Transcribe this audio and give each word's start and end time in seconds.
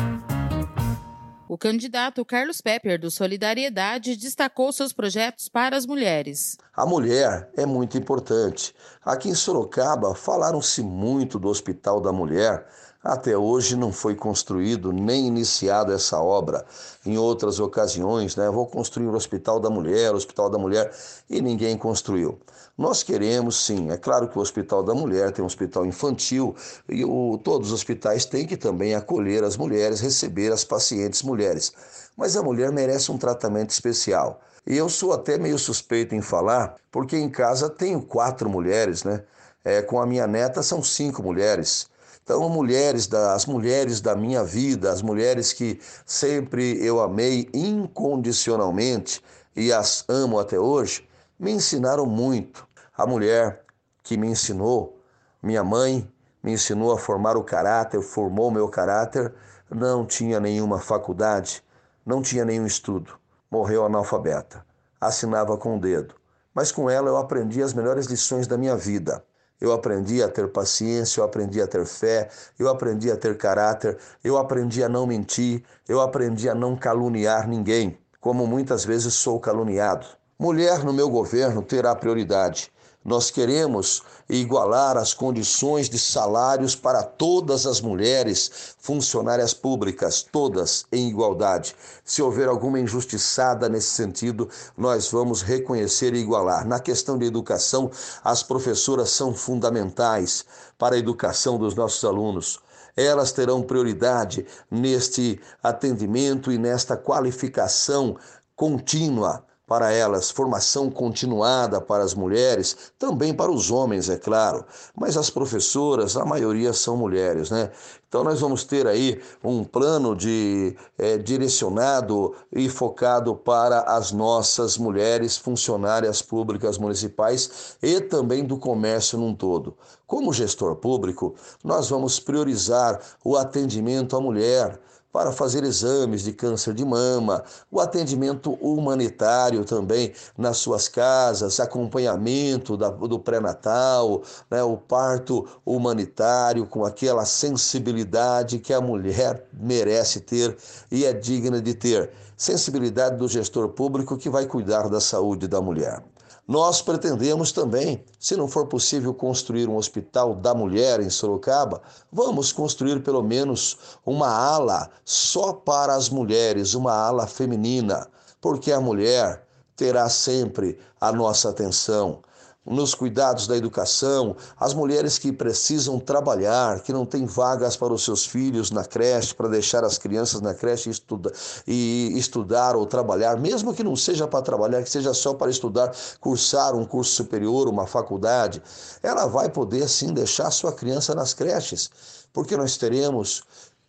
O 1.48 1.56
candidato 1.56 2.22
Carlos 2.26 2.60
Pepper, 2.60 3.00
do 3.00 3.10
Solidariedade, 3.10 4.16
destacou 4.16 4.70
seus 4.70 4.92
projetos 4.92 5.48
para 5.48 5.78
as 5.78 5.86
mulheres. 5.86 6.58
A 6.78 6.86
mulher 6.86 7.50
é 7.56 7.66
muito 7.66 7.98
importante. 7.98 8.72
Aqui 9.04 9.28
em 9.28 9.34
Sorocaba, 9.34 10.14
falaram-se 10.14 10.80
muito 10.80 11.36
do 11.36 11.48
Hospital 11.48 12.00
da 12.00 12.12
Mulher. 12.12 12.68
Até 13.02 13.36
hoje 13.36 13.74
não 13.74 13.90
foi 13.90 14.14
construído 14.14 14.92
nem 14.92 15.26
iniciado 15.26 15.92
essa 15.92 16.22
obra. 16.22 16.64
Em 17.04 17.18
outras 17.18 17.58
ocasiões, 17.58 18.36
né, 18.36 18.48
vou 18.48 18.64
construir 18.64 19.08
o 19.08 19.16
Hospital 19.16 19.58
da 19.58 19.68
Mulher, 19.68 20.12
o 20.12 20.16
Hospital 20.16 20.48
da 20.48 20.56
Mulher, 20.56 20.94
e 21.28 21.42
ninguém 21.42 21.76
construiu. 21.76 22.38
Nós 22.78 23.02
queremos 23.02 23.56
sim, 23.66 23.90
é 23.90 23.96
claro 23.96 24.28
que 24.28 24.38
o 24.38 24.40
Hospital 24.40 24.84
da 24.84 24.94
Mulher 24.94 25.32
tem 25.32 25.42
um 25.42 25.46
hospital 25.46 25.84
infantil 25.84 26.54
e 26.88 27.04
o, 27.04 27.40
todos 27.42 27.72
os 27.72 27.74
hospitais 27.74 28.24
têm 28.24 28.46
que 28.46 28.56
também 28.56 28.94
acolher 28.94 29.42
as 29.42 29.56
mulheres, 29.56 29.98
receber 29.98 30.52
as 30.52 30.64
pacientes 30.64 31.24
mulheres. 31.24 31.72
Mas 32.16 32.36
a 32.36 32.42
mulher 32.42 32.70
merece 32.70 33.10
um 33.10 33.18
tratamento 33.18 33.70
especial. 33.70 34.40
E 34.70 34.76
eu 34.76 34.86
sou 34.90 35.14
até 35.14 35.38
meio 35.38 35.58
suspeito 35.58 36.14
em 36.14 36.20
falar, 36.20 36.74
porque 36.92 37.16
em 37.16 37.30
casa 37.30 37.70
tenho 37.70 38.02
quatro 38.02 38.50
mulheres, 38.50 39.02
né? 39.02 39.24
É, 39.64 39.80
com 39.80 39.98
a 39.98 40.04
minha 40.04 40.26
neta 40.26 40.62
são 40.62 40.82
cinco 40.82 41.22
mulheres. 41.22 41.88
Então, 42.22 42.46
mulheres 42.50 43.06
da, 43.06 43.32
as 43.32 43.46
mulheres 43.46 44.02
da 44.02 44.14
minha 44.14 44.44
vida, 44.44 44.92
as 44.92 45.00
mulheres 45.00 45.54
que 45.54 45.80
sempre 46.04 46.84
eu 46.84 47.00
amei 47.00 47.48
incondicionalmente 47.54 49.24
e 49.56 49.72
as 49.72 50.04
amo 50.06 50.38
até 50.38 50.60
hoje, 50.60 51.08
me 51.40 51.50
ensinaram 51.50 52.04
muito. 52.04 52.68
A 52.94 53.06
mulher 53.06 53.64
que 54.02 54.18
me 54.18 54.28
ensinou, 54.28 55.00
minha 55.42 55.64
mãe, 55.64 56.06
me 56.42 56.52
ensinou 56.52 56.92
a 56.92 56.98
formar 56.98 57.38
o 57.38 57.42
caráter, 57.42 58.02
formou 58.02 58.50
meu 58.50 58.68
caráter, 58.68 59.32
não 59.70 60.04
tinha 60.04 60.38
nenhuma 60.38 60.78
faculdade, 60.78 61.64
não 62.04 62.20
tinha 62.20 62.44
nenhum 62.44 62.66
estudo, 62.66 63.18
morreu 63.50 63.84
analfabeta, 63.84 64.64
assinava 65.00 65.56
com 65.56 65.76
o 65.76 65.80
dedo. 65.80 66.14
Mas 66.54 66.72
com 66.72 66.90
ela 66.90 67.08
eu 67.08 67.16
aprendi 67.16 67.62
as 67.62 67.72
melhores 67.72 68.06
lições 68.06 68.46
da 68.46 68.58
minha 68.58 68.76
vida. 68.76 69.24
Eu 69.60 69.72
aprendi 69.72 70.22
a 70.22 70.28
ter 70.28 70.48
paciência, 70.48 71.20
eu 71.20 71.24
aprendi 71.24 71.60
a 71.60 71.66
ter 71.66 71.84
fé, 71.84 72.28
eu 72.58 72.68
aprendi 72.68 73.10
a 73.10 73.16
ter 73.16 73.36
caráter, 73.36 73.98
eu 74.22 74.36
aprendi 74.38 74.82
a 74.82 74.88
não 74.88 75.06
mentir, 75.06 75.64
eu 75.88 76.00
aprendi 76.00 76.48
a 76.48 76.54
não 76.54 76.76
caluniar 76.76 77.48
ninguém, 77.48 77.98
como 78.20 78.46
muitas 78.46 78.84
vezes 78.84 79.14
sou 79.14 79.40
caluniado. 79.40 80.06
Mulher 80.38 80.84
no 80.84 80.92
meu 80.92 81.10
governo 81.10 81.62
terá 81.62 81.94
prioridade. 81.96 82.72
Nós 83.08 83.30
queremos 83.30 84.02
igualar 84.28 84.98
as 84.98 85.14
condições 85.14 85.88
de 85.88 85.98
salários 85.98 86.76
para 86.76 87.02
todas 87.02 87.64
as 87.64 87.80
mulheres 87.80 88.74
funcionárias 88.78 89.54
públicas, 89.54 90.22
todas 90.22 90.84
em 90.92 91.08
igualdade. 91.08 91.74
Se 92.04 92.20
houver 92.20 92.48
alguma 92.48 92.78
injustiçada 92.78 93.66
nesse 93.66 93.92
sentido, 93.92 94.46
nós 94.76 95.10
vamos 95.10 95.40
reconhecer 95.40 96.12
e 96.12 96.18
igualar. 96.18 96.68
Na 96.68 96.78
questão 96.80 97.16
de 97.16 97.24
educação, 97.24 97.90
as 98.22 98.42
professoras 98.42 99.08
são 99.08 99.32
fundamentais 99.32 100.44
para 100.76 100.94
a 100.94 100.98
educação 100.98 101.56
dos 101.56 101.74
nossos 101.74 102.04
alunos 102.04 102.60
elas 102.96 103.30
terão 103.30 103.62
prioridade 103.62 104.44
neste 104.68 105.40
atendimento 105.62 106.50
e 106.50 106.58
nesta 106.58 106.96
qualificação 106.96 108.16
contínua 108.56 109.46
para 109.68 109.92
elas, 109.92 110.30
formação 110.30 110.90
continuada 110.90 111.78
para 111.78 112.02
as 112.02 112.14
mulheres, 112.14 112.74
também 112.98 113.34
para 113.34 113.52
os 113.52 113.70
homens, 113.70 114.08
é 114.08 114.16
claro. 114.16 114.64
Mas 114.96 115.14
as 115.14 115.28
professoras, 115.28 116.16
a 116.16 116.24
maioria 116.24 116.72
são 116.72 116.96
mulheres, 116.96 117.50
né? 117.50 117.70
Então 118.08 118.24
nós 118.24 118.40
vamos 118.40 118.64
ter 118.64 118.86
aí 118.86 119.20
um 119.44 119.62
plano 119.62 120.16
de 120.16 120.74
é, 120.96 121.18
direcionado 121.18 122.34
e 122.50 122.66
focado 122.66 123.36
para 123.36 123.80
as 123.82 124.10
nossas 124.10 124.78
mulheres 124.78 125.36
funcionárias 125.36 126.22
públicas 126.22 126.78
municipais 126.78 127.76
e 127.82 128.00
também 128.00 128.46
do 128.46 128.56
comércio 128.56 129.18
num 129.18 129.34
todo. 129.34 129.76
Como 130.06 130.32
gestor 130.32 130.76
público, 130.76 131.34
nós 131.62 131.90
vamos 131.90 132.18
priorizar 132.18 132.98
o 133.22 133.36
atendimento 133.36 134.16
à 134.16 134.20
mulher 134.22 134.80
para 135.12 135.32
fazer 135.32 135.64
exames 135.64 136.22
de 136.22 136.32
câncer 136.32 136.74
de 136.74 136.84
mama, 136.84 137.42
o 137.70 137.80
atendimento 137.80 138.52
humanitário 138.54 139.64
também 139.64 140.12
nas 140.36 140.58
suas 140.58 140.88
casas, 140.88 141.60
acompanhamento 141.60 142.76
da, 142.76 142.90
do 142.90 143.18
pré-natal, 143.18 144.22
né, 144.50 144.62
o 144.62 144.76
parto 144.76 145.46
humanitário 145.64 146.66
com 146.66 146.84
aquela 146.84 147.24
sensibilidade 147.24 148.58
que 148.58 148.72
a 148.72 148.80
mulher 148.80 149.46
merece 149.52 150.20
ter 150.20 150.56
e 150.90 151.04
é 151.04 151.12
digna 151.12 151.60
de 151.60 151.74
ter. 151.74 152.10
Sensibilidade 152.36 153.16
do 153.16 153.26
gestor 153.26 153.68
público 153.70 154.16
que 154.16 154.30
vai 154.30 154.46
cuidar 154.46 154.88
da 154.88 155.00
saúde 155.00 155.48
da 155.48 155.60
mulher. 155.60 156.02
Nós 156.48 156.80
pretendemos 156.80 157.52
também, 157.52 158.02
se 158.18 158.34
não 158.34 158.48
for 158.48 158.68
possível 158.68 159.12
construir 159.12 159.68
um 159.68 159.76
hospital 159.76 160.34
da 160.34 160.54
mulher 160.54 160.98
em 160.98 161.10
Sorocaba, 161.10 161.82
vamos 162.10 162.52
construir 162.52 163.02
pelo 163.02 163.22
menos 163.22 163.76
uma 164.06 164.30
ala 164.30 164.88
só 165.04 165.52
para 165.52 165.94
as 165.94 166.08
mulheres, 166.08 166.72
uma 166.72 166.94
ala 166.94 167.26
feminina, 167.26 168.08
porque 168.40 168.72
a 168.72 168.80
mulher 168.80 169.46
terá 169.76 170.08
sempre 170.08 170.78
a 170.98 171.12
nossa 171.12 171.50
atenção 171.50 172.22
nos 172.68 172.94
cuidados 172.94 173.46
da 173.46 173.56
educação, 173.56 174.36
as 174.58 174.74
mulheres 174.74 175.18
que 175.18 175.32
precisam 175.32 175.98
trabalhar, 175.98 176.80
que 176.82 176.92
não 176.92 177.06
têm 177.06 177.24
vagas 177.24 177.76
para 177.76 177.92
os 177.92 178.04
seus 178.04 178.26
filhos 178.26 178.70
na 178.70 178.84
creche, 178.84 179.34
para 179.34 179.48
deixar 179.48 179.84
as 179.84 179.96
crianças 179.96 180.40
na 180.40 180.54
creche 180.54 180.90
estuda, 180.90 181.32
e 181.66 182.12
estudar 182.16 182.76
ou 182.76 182.86
trabalhar, 182.86 183.38
mesmo 183.38 183.74
que 183.74 183.82
não 183.82 183.96
seja 183.96 184.26
para 184.26 184.42
trabalhar, 184.42 184.82
que 184.82 184.90
seja 184.90 185.14
só 185.14 185.34
para 185.34 185.50
estudar, 185.50 185.92
cursar 186.20 186.74
um 186.74 186.84
curso 186.84 187.12
superior, 187.12 187.68
uma 187.68 187.86
faculdade, 187.86 188.62
ela 189.02 189.26
vai 189.26 189.48
poder 189.48 189.88
sim 189.88 190.12
deixar 190.12 190.50
sua 190.50 190.72
criança 190.72 191.14
nas 191.14 191.32
creches, 191.32 191.90
porque 192.32 192.56
nós 192.56 192.76
teremos 192.76 193.42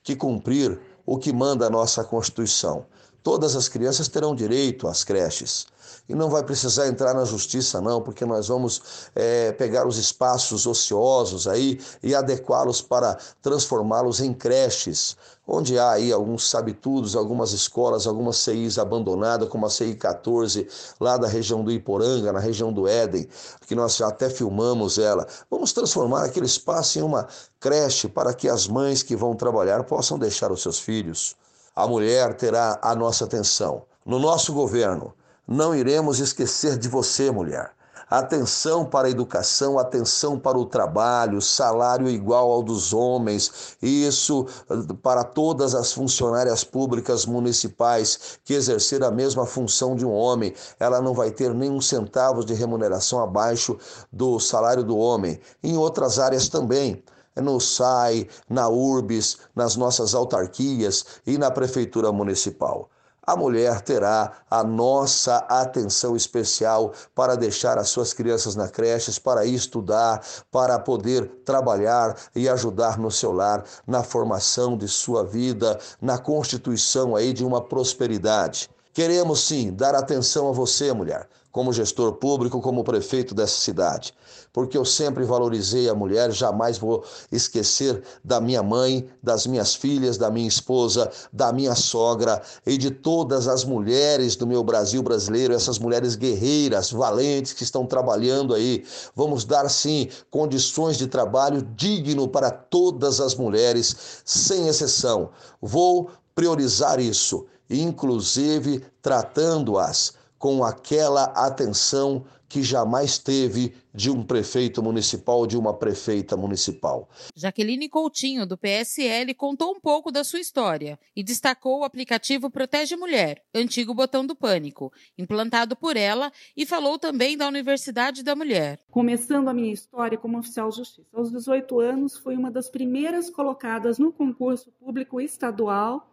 que 0.04 0.16
cumprir 0.16 0.80
o 1.06 1.18
que 1.18 1.34
manda 1.34 1.68
a 1.68 1.70
nossa 1.70 2.04
Constituição. 2.04 2.86
Todas 3.22 3.56
as 3.56 3.68
crianças 3.68 4.08
terão 4.08 4.34
direito 4.34 4.88
às 4.88 5.04
creches. 5.04 5.68
E 6.10 6.16
não 6.16 6.28
vai 6.28 6.42
precisar 6.42 6.88
entrar 6.88 7.14
na 7.14 7.24
justiça, 7.24 7.80
não, 7.80 8.02
porque 8.02 8.26
nós 8.26 8.48
vamos 8.48 8.82
é, 9.14 9.52
pegar 9.52 9.86
os 9.88 9.98
espaços 9.98 10.66
ociosos 10.66 11.48
aí 11.48 11.80
e 12.02 12.16
adequá-los 12.16 12.82
para 12.82 13.16
transformá-los 13.44 14.20
em 14.20 14.34
creches, 14.34 15.16
onde 15.48 15.78
há 15.78 15.92
aí 15.92 16.12
alguns 16.12 16.50
sabitudos, 16.50 17.16
algumas 17.16 17.52
escolas, 17.52 18.08
algumas 18.08 18.38
CIs 18.38 18.80
abandonadas, 18.80 19.48
como 19.50 19.68
a 19.68 19.70
CI 19.70 19.94
14, 19.94 20.68
lá 21.00 21.16
da 21.16 21.28
região 21.28 21.64
do 21.64 21.72
Iporanga, 21.72 22.34
na 22.34 22.40
região 22.40 22.74
do 22.74 22.88
Éden, 22.88 23.30
que 23.68 23.76
nós 23.76 24.02
até 24.02 24.32
filmamos 24.32 24.98
ela. 24.98 25.28
Vamos 25.48 25.74
transformar 25.74 26.26
aquele 26.26 26.48
espaço 26.48 26.98
em 26.98 27.04
uma 27.04 27.28
creche 27.60 28.08
para 28.08 28.34
que 28.34 28.50
as 28.50 28.68
mães 28.68 29.04
que 29.04 29.16
vão 29.16 29.36
trabalhar 29.36 29.84
possam 29.84 30.18
deixar 30.18 30.52
os 30.52 30.64
seus 30.64 30.80
filhos. 30.80 31.36
A 31.76 31.86
mulher 31.88 32.34
terá 32.34 32.80
a 32.82 32.96
nossa 32.96 33.26
atenção. 33.26 33.84
No 34.04 34.18
nosso 34.18 34.54
governo, 34.54 35.14
não 35.50 35.74
iremos 35.74 36.20
esquecer 36.20 36.78
de 36.78 36.88
você, 36.88 37.32
mulher. 37.32 37.72
Atenção 38.08 38.86
para 38.86 39.08
a 39.08 39.12
educação, 39.12 39.80
atenção 39.80 40.38
para 40.38 40.58
o 40.58 40.66
trabalho, 40.66 41.42
salário 41.42 42.08
igual 42.08 42.52
ao 42.52 42.62
dos 42.62 42.94
homens, 42.94 43.76
isso 43.82 44.48
eh, 44.70 44.94
para 45.02 45.24
todas 45.24 45.74
as 45.74 45.92
funcionárias 45.92 46.64
públicas 46.64 47.26
municipais 47.26 48.40
que 48.44 48.54
exercer 48.54 49.04
a 49.04 49.12
mesma 49.12 49.46
função 49.46 49.96
de 49.96 50.06
um 50.06 50.12
homem, 50.12 50.54
ela 50.80 51.02
não 51.02 51.14
vai 51.14 51.32
ter 51.32 51.54
nenhum 51.54 51.82
centavo 51.82 52.46
de 52.46 52.54
remuneração 52.54 53.20
abaixo 53.20 53.78
do 54.12 54.40
salário 54.40 54.84
do 54.84 54.98
homem. 54.98 55.40
Em 55.64 55.78
outras 55.78 56.20
áreas 56.20 56.48
também 56.48 57.04
no 57.36 57.60
SAI, 57.60 58.28
na 58.50 58.68
URBS, 58.70 59.38
nas 59.56 59.76
nossas 59.76 60.14
autarquias 60.14 61.06
e 61.26 61.38
na 61.38 61.50
Prefeitura 61.50 62.12
Municipal. 62.12 62.90
A 63.30 63.36
mulher 63.36 63.80
terá 63.82 64.32
a 64.50 64.64
nossa 64.64 65.38
atenção 65.48 66.16
especial 66.16 66.94
para 67.14 67.38
deixar 67.38 67.78
as 67.78 67.90
suas 67.90 68.12
crianças 68.12 68.56
na 68.56 68.68
creches, 68.68 69.20
para 69.20 69.46
estudar, 69.46 70.26
para 70.52 70.80
poder 70.80 71.28
trabalhar 71.46 72.18
e 72.36 72.50
ajudar 72.50 72.98
no 72.98 73.12
seu 73.12 73.32
lar, 73.32 73.64
na 73.86 74.02
formação 74.02 74.76
de 74.76 74.88
sua 74.88 75.24
vida, 75.24 75.78
na 76.02 76.18
constituição 76.18 77.16
aí 77.16 77.32
de 77.32 77.46
uma 77.46 77.62
prosperidade. 77.62 78.68
Queremos 78.92 79.42
sim 79.42 79.72
dar 79.72 79.94
atenção 79.94 80.50
a 80.50 80.52
você, 80.52 80.92
mulher 80.92 81.30
como 81.52 81.74
gestor 81.74 82.14
público, 82.14 82.62
como 82.62 82.84
prefeito 82.84 83.34
dessa 83.34 83.60
cidade, 83.60 84.14
porque 84.52 84.78
eu 84.78 84.86
sempre 84.86 85.24
valorizei 85.24 85.90
a 85.90 85.96
mulher, 85.96 86.32
jamais 86.32 86.78
vou 86.78 87.04
esquecer 87.32 88.04
da 88.24 88.42
minha 88.42 88.64
mãe, 88.64 89.08
das 89.22 89.46
minhas 89.46 89.76
filhas, 89.76 90.18
da 90.18 90.30
minha 90.30 90.48
esposa, 90.48 91.10
da 91.32 91.54
minha 91.54 91.76
sogra 91.76 92.42
e 92.66 92.78
de 92.78 92.92
todas 92.92 93.48
as 93.48 93.64
mulheres 93.64 94.36
do 94.36 94.48
meu 94.48 94.64
Brasil 94.64 95.04
brasileiro, 95.04 95.54
essas 95.54 95.78
mulheres 95.80 96.16
guerreiras, 96.16 96.92
valentes 96.92 97.54
que 97.54 97.64
estão 97.64 97.86
trabalhando 97.86 98.54
aí. 98.54 98.84
Vamos 99.16 99.46
dar 99.46 99.70
sim 99.70 100.10
condições 100.30 100.98
de 100.98 101.08
trabalho 101.08 101.62
digno 101.76 102.28
para 102.28 102.50
todas 102.52 103.20
as 103.20 103.36
mulheres, 103.36 104.22
sem 104.26 104.68
exceção. 104.68 105.30
Vou 105.62 106.10
priorizar 106.34 107.00
isso, 107.00 107.46
inclusive 107.70 108.84
tratando-as 109.02 110.14
com 110.38 110.64
aquela 110.64 111.26
atenção 111.36 112.24
que 112.50 112.64
jamais 112.64 113.20
teve 113.20 113.76
de 113.94 114.10
um 114.10 114.24
prefeito 114.24 114.82
municipal 114.82 115.38
ou 115.38 115.48
de 115.48 115.56
uma 115.56 115.74
prefeita 115.74 116.36
municipal. 116.36 117.08
Jaqueline 117.36 117.88
Coutinho, 117.88 118.46
do 118.46 118.58
PSL, 118.58 119.34
contou 119.36 119.72
um 119.72 119.80
pouco 119.80 120.12
da 120.12 120.24
sua 120.24 120.40
história 120.40 121.00
e 121.16 121.24
destacou 121.24 121.80
o 121.80 121.84
aplicativo 121.84 122.50
Protege 122.50 122.96
Mulher, 122.96 123.44
antigo 123.54 123.94
botão 123.94 124.26
do 124.26 124.36
pânico, 124.36 124.92
implantado 125.18 125.76
por 125.76 125.96
ela, 125.96 126.32
e 126.58 126.66
falou 126.66 126.98
também 126.98 127.38
da 127.38 127.48
Universidade 127.48 128.24
da 128.24 128.36
Mulher. 128.36 128.80
Começando 128.90 129.48
a 129.48 129.54
minha 129.54 129.72
história 129.72 130.18
como 130.18 130.40
oficial 130.40 130.70
de 130.70 130.78
justiça, 130.78 131.08
aos 131.14 131.32
18 131.32 131.80
anos 131.80 132.18
fui 132.18 132.36
uma 132.36 132.50
das 132.50 132.70
primeiras 132.70 133.30
colocadas 133.30 134.00
no 134.00 134.12
concurso 134.12 134.72
público 134.72 135.22
estadual 135.22 136.10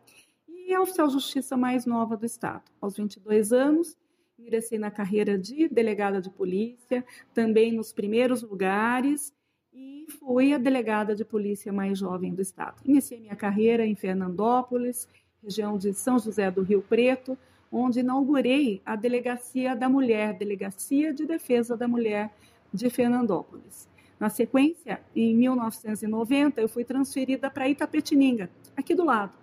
e 0.48 0.74
a 0.74 0.82
oficial 0.82 1.06
de 1.06 1.14
justiça 1.14 1.56
mais 1.56 1.86
nova 1.86 2.16
do 2.16 2.26
estado. 2.26 2.64
Aos 2.80 2.96
22 2.96 3.52
anos, 3.52 3.96
ingressei 4.38 4.78
na 4.78 4.90
carreira 4.90 5.38
de 5.38 5.68
delegada 5.68 6.20
de 6.20 6.30
polícia, 6.30 7.04
também 7.32 7.72
nos 7.72 7.92
primeiros 7.92 8.42
lugares, 8.42 9.34
e 9.72 10.06
fui 10.18 10.52
a 10.52 10.58
delegada 10.58 11.14
de 11.14 11.24
polícia 11.24 11.72
mais 11.72 11.98
jovem 11.98 12.34
do 12.34 12.42
estado. 12.42 12.80
Iniciei 12.84 13.20
minha 13.20 13.36
carreira 13.36 13.86
em 13.86 13.94
Fernandópolis, 13.94 15.08
região 15.42 15.76
de 15.78 15.92
São 15.94 16.18
José 16.18 16.50
do 16.50 16.62
Rio 16.62 16.82
Preto, 16.82 17.36
onde 17.70 18.00
inaugurei 18.00 18.80
a 18.84 18.94
Delegacia 18.94 19.74
da 19.74 19.88
Mulher, 19.88 20.34
Delegacia 20.34 21.12
de 21.12 21.26
Defesa 21.26 21.76
da 21.76 21.88
Mulher 21.88 22.30
de 22.72 22.88
Fernandópolis. 22.90 23.88
Na 24.18 24.30
sequência, 24.30 25.00
em 25.14 25.34
1990, 25.34 26.60
eu 26.60 26.68
fui 26.68 26.84
transferida 26.84 27.50
para 27.50 27.68
Itapetininga, 27.68 28.50
aqui 28.76 28.94
do 28.94 29.04
lado. 29.04 29.36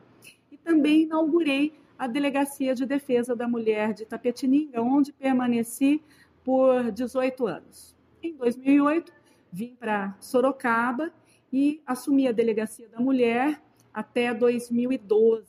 E 0.51 0.57
também 0.57 1.03
inaugurei 1.03 1.73
a 1.97 2.07
Delegacia 2.07 2.73
de 2.75 2.85
Defesa 2.85 3.35
da 3.35 3.47
Mulher 3.47 3.93
de 3.93 4.05
Tapetininga, 4.05 4.81
onde 4.81 5.11
permaneci 5.13 6.01
por 6.43 6.91
18 6.91 7.47
anos. 7.47 7.95
Em 8.21 8.35
2008, 8.35 9.11
vim 9.51 9.75
para 9.75 10.15
Sorocaba 10.19 11.11
e 11.51 11.81
assumi 11.85 12.27
a 12.27 12.31
Delegacia 12.31 12.87
da 12.89 12.99
Mulher 12.99 13.61
até 13.93 14.33
2012. 14.33 15.45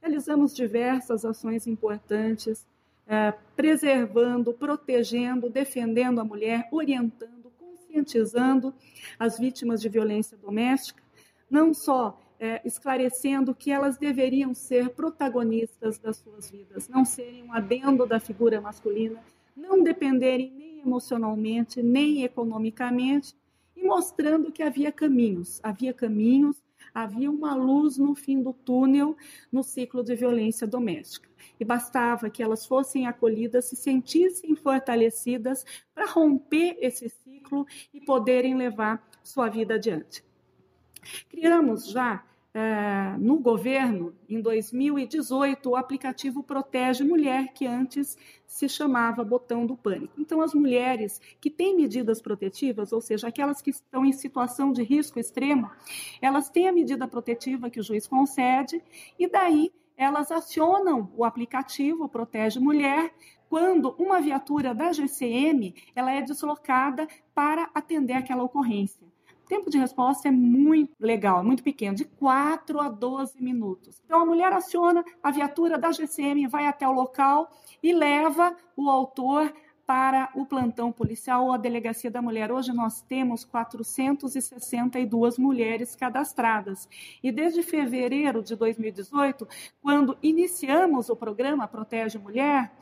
Realizamos 0.00 0.54
diversas 0.54 1.24
ações 1.24 1.66
importantes, 1.66 2.66
eh, 3.06 3.34
preservando, 3.56 4.52
protegendo, 4.52 5.50
defendendo 5.50 6.20
a 6.20 6.24
mulher, 6.24 6.68
orientando, 6.70 7.50
conscientizando 7.58 8.74
as 9.18 9.38
vítimas 9.38 9.80
de 9.80 9.88
violência 9.88 10.36
doméstica, 10.36 11.02
não 11.50 11.74
só 11.74 12.18
é, 12.42 12.60
esclarecendo 12.64 13.54
que 13.54 13.70
elas 13.70 13.96
deveriam 13.96 14.52
ser 14.52 14.90
protagonistas 14.90 15.96
das 15.96 16.16
suas 16.16 16.50
vidas, 16.50 16.88
não 16.88 17.04
serem 17.04 17.44
um 17.44 17.52
adendo 17.52 18.04
da 18.04 18.18
figura 18.18 18.60
masculina, 18.60 19.22
não 19.56 19.80
dependerem 19.80 20.50
nem 20.50 20.80
emocionalmente, 20.80 21.80
nem 21.80 22.24
economicamente, 22.24 23.36
e 23.76 23.84
mostrando 23.84 24.50
que 24.50 24.60
havia 24.60 24.90
caminhos, 24.90 25.60
havia 25.62 25.94
caminhos, 25.94 26.60
havia 26.92 27.30
uma 27.30 27.54
luz 27.54 27.96
no 27.96 28.12
fim 28.12 28.42
do 28.42 28.52
túnel 28.52 29.16
no 29.52 29.62
ciclo 29.62 30.02
de 30.02 30.16
violência 30.16 30.66
doméstica. 30.66 31.30
E 31.60 31.64
bastava 31.64 32.28
que 32.28 32.42
elas 32.42 32.66
fossem 32.66 33.06
acolhidas, 33.06 33.66
se 33.66 33.76
sentissem 33.76 34.56
fortalecidas 34.56 35.64
para 35.94 36.10
romper 36.10 36.76
esse 36.80 37.08
ciclo 37.08 37.64
e 37.94 38.00
poderem 38.00 38.56
levar 38.56 39.08
sua 39.22 39.48
vida 39.48 39.74
adiante. 39.74 40.24
Criamos 41.28 41.88
já 41.88 42.24
é, 42.54 43.16
no 43.18 43.38
governo, 43.38 44.14
em 44.28 44.40
2018, 44.40 45.70
o 45.70 45.76
aplicativo 45.76 46.42
Protege 46.42 47.02
Mulher, 47.02 47.52
que 47.54 47.66
antes 47.66 48.18
se 48.46 48.68
chamava 48.68 49.24
Botão 49.24 49.64
do 49.64 49.74
Pânico. 49.74 50.20
Então, 50.20 50.42
as 50.42 50.52
mulheres 50.52 51.18
que 51.40 51.48
têm 51.48 51.74
medidas 51.74 52.20
protetivas, 52.20 52.92
ou 52.92 53.00
seja, 53.00 53.28
aquelas 53.28 53.62
que 53.62 53.70
estão 53.70 54.04
em 54.04 54.12
situação 54.12 54.70
de 54.70 54.82
risco 54.82 55.18
extremo, 55.18 55.70
elas 56.20 56.50
têm 56.50 56.68
a 56.68 56.72
medida 56.72 57.08
protetiva 57.08 57.70
que 57.70 57.80
o 57.80 57.82
juiz 57.82 58.06
concede 58.06 58.82
e 59.18 59.26
daí 59.26 59.72
elas 59.96 60.30
acionam 60.30 61.10
o 61.16 61.24
aplicativo 61.24 62.08
Protege 62.08 62.60
Mulher 62.60 63.14
quando 63.48 63.94
uma 63.98 64.20
viatura 64.20 64.74
da 64.74 64.92
GCM 64.92 65.74
ela 65.94 66.10
é 66.10 66.20
deslocada 66.20 67.06
para 67.34 67.70
atender 67.74 68.14
aquela 68.14 68.42
ocorrência 68.42 69.11
tempo 69.52 69.68
de 69.68 69.76
resposta 69.76 70.28
é 70.28 70.30
muito 70.30 70.94
legal, 70.98 71.40
é 71.40 71.42
muito 71.42 71.62
pequeno, 71.62 71.94
de 71.94 72.06
4 72.06 72.80
a 72.80 72.88
12 72.88 73.38
minutos. 73.42 74.00
Então 74.06 74.22
a 74.22 74.24
mulher 74.24 74.50
aciona 74.50 75.04
a 75.22 75.30
viatura 75.30 75.76
da 75.76 75.92
GCM, 75.92 76.46
vai 76.46 76.66
até 76.66 76.88
o 76.88 76.92
local 76.92 77.50
e 77.82 77.92
leva 77.92 78.56
o 78.74 78.88
autor 78.88 79.52
para 79.84 80.30
o 80.34 80.46
plantão 80.46 80.90
policial 80.90 81.44
ou 81.44 81.52
a 81.52 81.58
delegacia 81.58 82.10
da 82.10 82.22
mulher. 82.22 82.50
Hoje 82.50 82.72
nós 82.72 83.02
temos 83.02 83.44
462 83.44 85.36
mulheres 85.36 85.94
cadastradas. 85.94 86.88
E 87.22 87.30
desde 87.30 87.62
fevereiro 87.62 88.42
de 88.42 88.56
2018, 88.56 89.46
quando 89.82 90.16
iniciamos 90.22 91.10
o 91.10 91.16
programa 91.16 91.68
Protege 91.68 92.18
Mulher, 92.18 92.72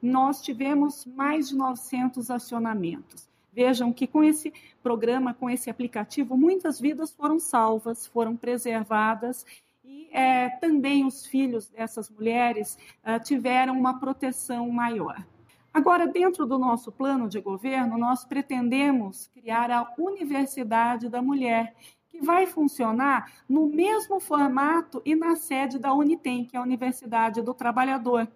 nós 0.00 0.40
tivemos 0.40 1.04
mais 1.04 1.48
de 1.48 1.56
900 1.56 2.30
acionamentos. 2.30 3.29
Vejam 3.52 3.92
que 3.92 4.06
com 4.06 4.22
esse 4.22 4.52
programa, 4.82 5.34
com 5.34 5.50
esse 5.50 5.68
aplicativo, 5.68 6.36
muitas 6.36 6.80
vidas 6.80 7.10
foram 7.10 7.38
salvas, 7.38 8.06
foram 8.06 8.36
preservadas 8.36 9.44
e 9.84 10.08
é, 10.12 10.48
também 10.48 11.04
os 11.04 11.26
filhos 11.26 11.68
dessas 11.68 12.08
mulheres 12.08 12.78
é, 13.02 13.18
tiveram 13.18 13.76
uma 13.78 13.98
proteção 13.98 14.68
maior. 14.70 15.24
Agora, 15.72 16.06
dentro 16.06 16.46
do 16.46 16.58
nosso 16.58 16.90
plano 16.90 17.28
de 17.28 17.40
governo, 17.40 17.96
nós 17.96 18.24
pretendemos 18.24 19.28
criar 19.28 19.70
a 19.70 19.92
Universidade 19.96 21.08
da 21.08 21.22
Mulher, 21.22 21.74
que 22.10 22.20
vai 22.20 22.44
funcionar 22.44 23.32
no 23.48 23.68
mesmo 23.68 24.18
formato 24.18 25.00
e 25.04 25.14
na 25.14 25.36
sede 25.36 25.78
da 25.78 25.94
Unitem, 25.94 26.44
que 26.44 26.56
é 26.56 26.58
a 26.58 26.62
Universidade 26.62 27.40
do 27.40 27.54
Trabalhador. 27.54 28.28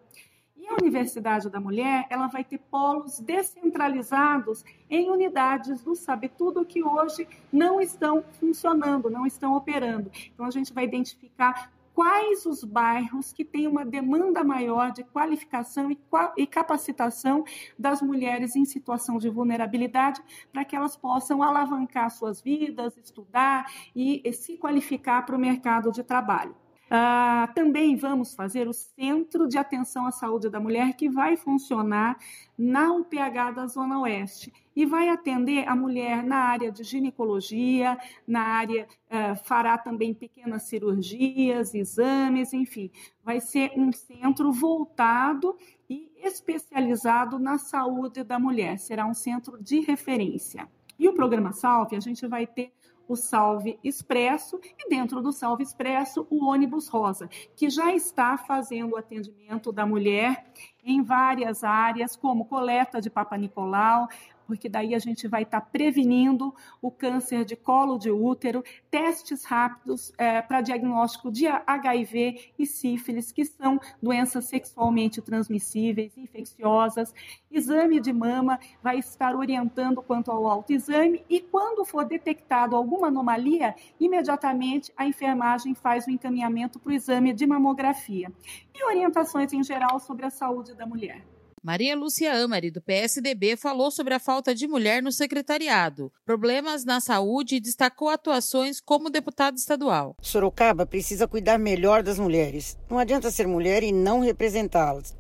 E 0.64 0.66
a 0.66 0.76
Universidade 0.80 1.50
da 1.50 1.61
Mulher, 1.61 2.06
ela 2.09 2.26
vai 2.26 2.42
ter 2.42 2.56
polos 2.56 3.21
descentralizados 3.21 4.64
em 4.88 5.11
unidades 5.11 5.83
do 5.83 5.94
Sabe 5.94 6.30
Tudo 6.30 6.64
que 6.64 6.83
hoje 6.83 7.28
não 7.52 7.83
estão 7.83 8.25
funcionando, 8.40 9.11
não 9.11 9.26
estão 9.26 9.54
operando. 9.54 10.11
Então 10.33 10.47
a 10.47 10.50
gente 10.50 10.73
vai 10.73 10.85
identificar 10.85 11.71
quais 11.92 12.47
os 12.47 12.64
bairros 12.64 13.30
que 13.30 13.44
têm 13.44 13.66
uma 13.66 13.85
demanda 13.85 14.42
maior 14.42 14.90
de 14.90 15.04
qualificação 15.04 15.90
e 16.35 16.47
capacitação 16.47 17.44
das 17.78 18.00
mulheres 18.00 18.56
em 18.56 18.64
situação 18.64 19.18
de 19.18 19.28
vulnerabilidade, 19.28 20.23
para 20.50 20.64
que 20.64 20.75
elas 20.75 20.97
possam 20.97 21.42
alavancar 21.42 22.11
suas 22.11 22.40
vidas, 22.40 22.97
estudar 22.97 23.71
e 23.94 24.33
se 24.33 24.56
qualificar 24.56 25.26
para 25.26 25.37
o 25.37 25.38
mercado 25.38 25.92
de 25.92 26.02
trabalho. 26.02 26.56
Ah, 26.96 27.50
também 27.56 27.96
vamos 27.96 28.36
fazer 28.36 28.68
o 28.68 28.72
Centro 28.72 29.48
de 29.48 29.58
Atenção 29.58 30.06
à 30.06 30.12
Saúde 30.12 30.48
da 30.48 30.60
Mulher, 30.60 30.94
que 30.94 31.08
vai 31.08 31.36
funcionar 31.36 32.16
na 32.56 32.92
UPH 32.92 33.52
da 33.52 33.66
Zona 33.66 33.98
Oeste 33.98 34.52
e 34.76 34.86
vai 34.86 35.08
atender 35.08 35.68
a 35.68 35.74
mulher 35.74 36.22
na 36.22 36.36
área 36.36 36.70
de 36.70 36.84
ginecologia, 36.84 37.98
na 38.24 38.42
área, 38.42 38.86
ah, 39.10 39.34
fará 39.34 39.76
também 39.76 40.14
pequenas 40.14 40.68
cirurgias, 40.68 41.74
exames, 41.74 42.52
enfim. 42.52 42.92
Vai 43.24 43.40
ser 43.40 43.72
um 43.76 43.90
centro 43.90 44.52
voltado 44.52 45.58
e 45.90 46.12
especializado 46.22 47.40
na 47.40 47.58
saúde 47.58 48.22
da 48.22 48.38
mulher, 48.38 48.78
será 48.78 49.04
um 49.04 49.14
centro 49.14 49.60
de 49.60 49.80
referência. 49.80 50.68
E 50.96 51.08
o 51.08 51.12
programa 51.12 51.52
Salve, 51.52 51.96
a 51.96 52.00
gente 52.00 52.24
vai 52.28 52.46
ter 52.46 52.72
o 53.08 53.16
Salve 53.16 53.78
Expresso 53.82 54.61
e 54.78 54.88
dentro 54.88 55.20
do 55.20 55.32
Salve 55.32 55.62
Expresso 55.62 56.26
o 56.30 56.46
ônibus 56.46 56.88
rosa, 56.88 57.28
que 57.56 57.68
já 57.68 57.94
está 57.94 58.37
fazendo 58.37 58.92
o 58.92 58.96
atendimento 58.96 59.73
da 59.73 59.87
mulher 59.87 60.46
em 60.84 61.02
várias 61.02 61.64
áreas, 61.64 62.16
como 62.16 62.44
coleta 62.44 63.00
de 63.00 63.11
Papa 63.11 63.37
Nicolau, 63.37 64.08
porque 64.46 64.68
daí 64.68 64.94
a 64.94 64.98
gente 64.98 65.26
vai 65.28 65.42
estar 65.42 65.60
tá 65.60 65.66
prevenindo 65.66 66.54
o 66.80 66.90
câncer 66.90 67.44
de 67.44 67.56
colo 67.56 67.98
de 67.98 68.10
útero, 68.10 68.62
testes 68.90 69.44
rápidos 69.44 70.12
é, 70.18 70.40
para 70.42 70.60
diagnóstico 70.60 71.30
de 71.30 71.46
HIV 71.46 72.52
e 72.58 72.66
sífilis, 72.66 73.32
que 73.32 73.44
são 73.44 73.80
doenças 74.02 74.46
sexualmente 74.46 75.20
transmissíveis, 75.20 76.16
infecciosas. 76.16 77.14
Exame 77.50 78.00
de 78.00 78.12
mama 78.12 78.58
vai 78.82 78.98
estar 78.98 79.34
orientando 79.34 80.02
quanto 80.02 80.30
ao 80.30 80.46
autoexame 80.46 81.24
e 81.28 81.40
quando 81.40 81.84
for 81.84 82.04
detectado 82.04 82.76
alguma 82.76 83.08
anomalia, 83.08 83.74
imediatamente 83.98 84.92
a 84.96 85.06
enfermagem 85.06 85.74
faz 85.74 86.06
o 86.06 86.10
encaminhamento 86.10 86.78
para 86.78 86.90
o 86.90 86.94
exame 86.94 87.32
de 87.32 87.46
mamografia. 87.46 88.32
E 88.74 88.84
orientações 88.84 89.52
em 89.52 89.62
geral 89.62 89.98
sobre 90.00 90.26
a 90.26 90.30
saúde 90.30 90.74
da 90.74 90.86
mulher. 90.86 91.33
Maria 91.64 91.97
Lúcia 91.97 92.30
Amari, 92.44 92.71
do 92.71 92.83
PSDB, 92.83 93.56
falou 93.56 93.90
sobre 93.90 94.12
a 94.12 94.18
falta 94.18 94.54
de 94.54 94.68
mulher 94.68 95.02
no 95.02 95.11
secretariado, 95.11 96.12
problemas 96.23 96.85
na 96.85 97.00
saúde 97.00 97.56
e 97.56 97.61
destacou 97.61 98.11
atuações 98.11 98.83
como 98.83 99.09
deputada 99.09 99.56
estadual. 99.56 100.14
Sorocaba 100.21 100.85
precisa 100.85 101.26
cuidar 101.26 101.59
melhor 101.59 102.02
das 102.02 102.18
mulheres. 102.18 102.76
Não 102.90 102.99
adianta 102.99 103.30
ser 103.30 103.47
mulher 103.49 103.83
e 103.83 103.92
não 103.92 104.21
representá-las. 104.21 105.16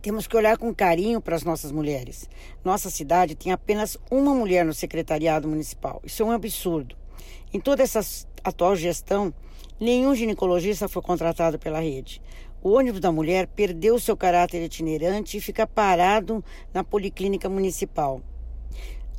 Temos 0.00 0.26
que 0.26 0.34
olhar 0.34 0.56
com 0.56 0.74
carinho 0.74 1.20
para 1.20 1.36
as 1.36 1.44
nossas 1.44 1.70
mulheres. 1.70 2.26
Nossa 2.64 2.88
cidade 2.88 3.34
tem 3.34 3.52
apenas 3.52 3.98
uma 4.10 4.34
mulher 4.34 4.64
no 4.64 4.72
secretariado 4.72 5.46
municipal. 5.46 6.00
Isso 6.02 6.22
é 6.22 6.24
um 6.24 6.30
absurdo. 6.30 6.96
Em 7.52 7.60
toda 7.60 7.82
essa 7.82 8.00
atual 8.42 8.76
gestão, 8.76 9.30
nenhum 9.78 10.14
ginecologista 10.14 10.88
foi 10.88 11.02
contratado 11.02 11.58
pela 11.58 11.80
rede. 11.80 12.22
O 12.62 12.70
ônibus 12.70 13.00
da 13.00 13.12
mulher 13.12 13.46
perdeu 13.46 13.98
seu 13.98 14.16
caráter 14.16 14.62
itinerante 14.64 15.36
e 15.36 15.40
fica 15.40 15.66
parado 15.66 16.44
na 16.72 16.82
policlínica 16.82 17.48
municipal. 17.48 18.22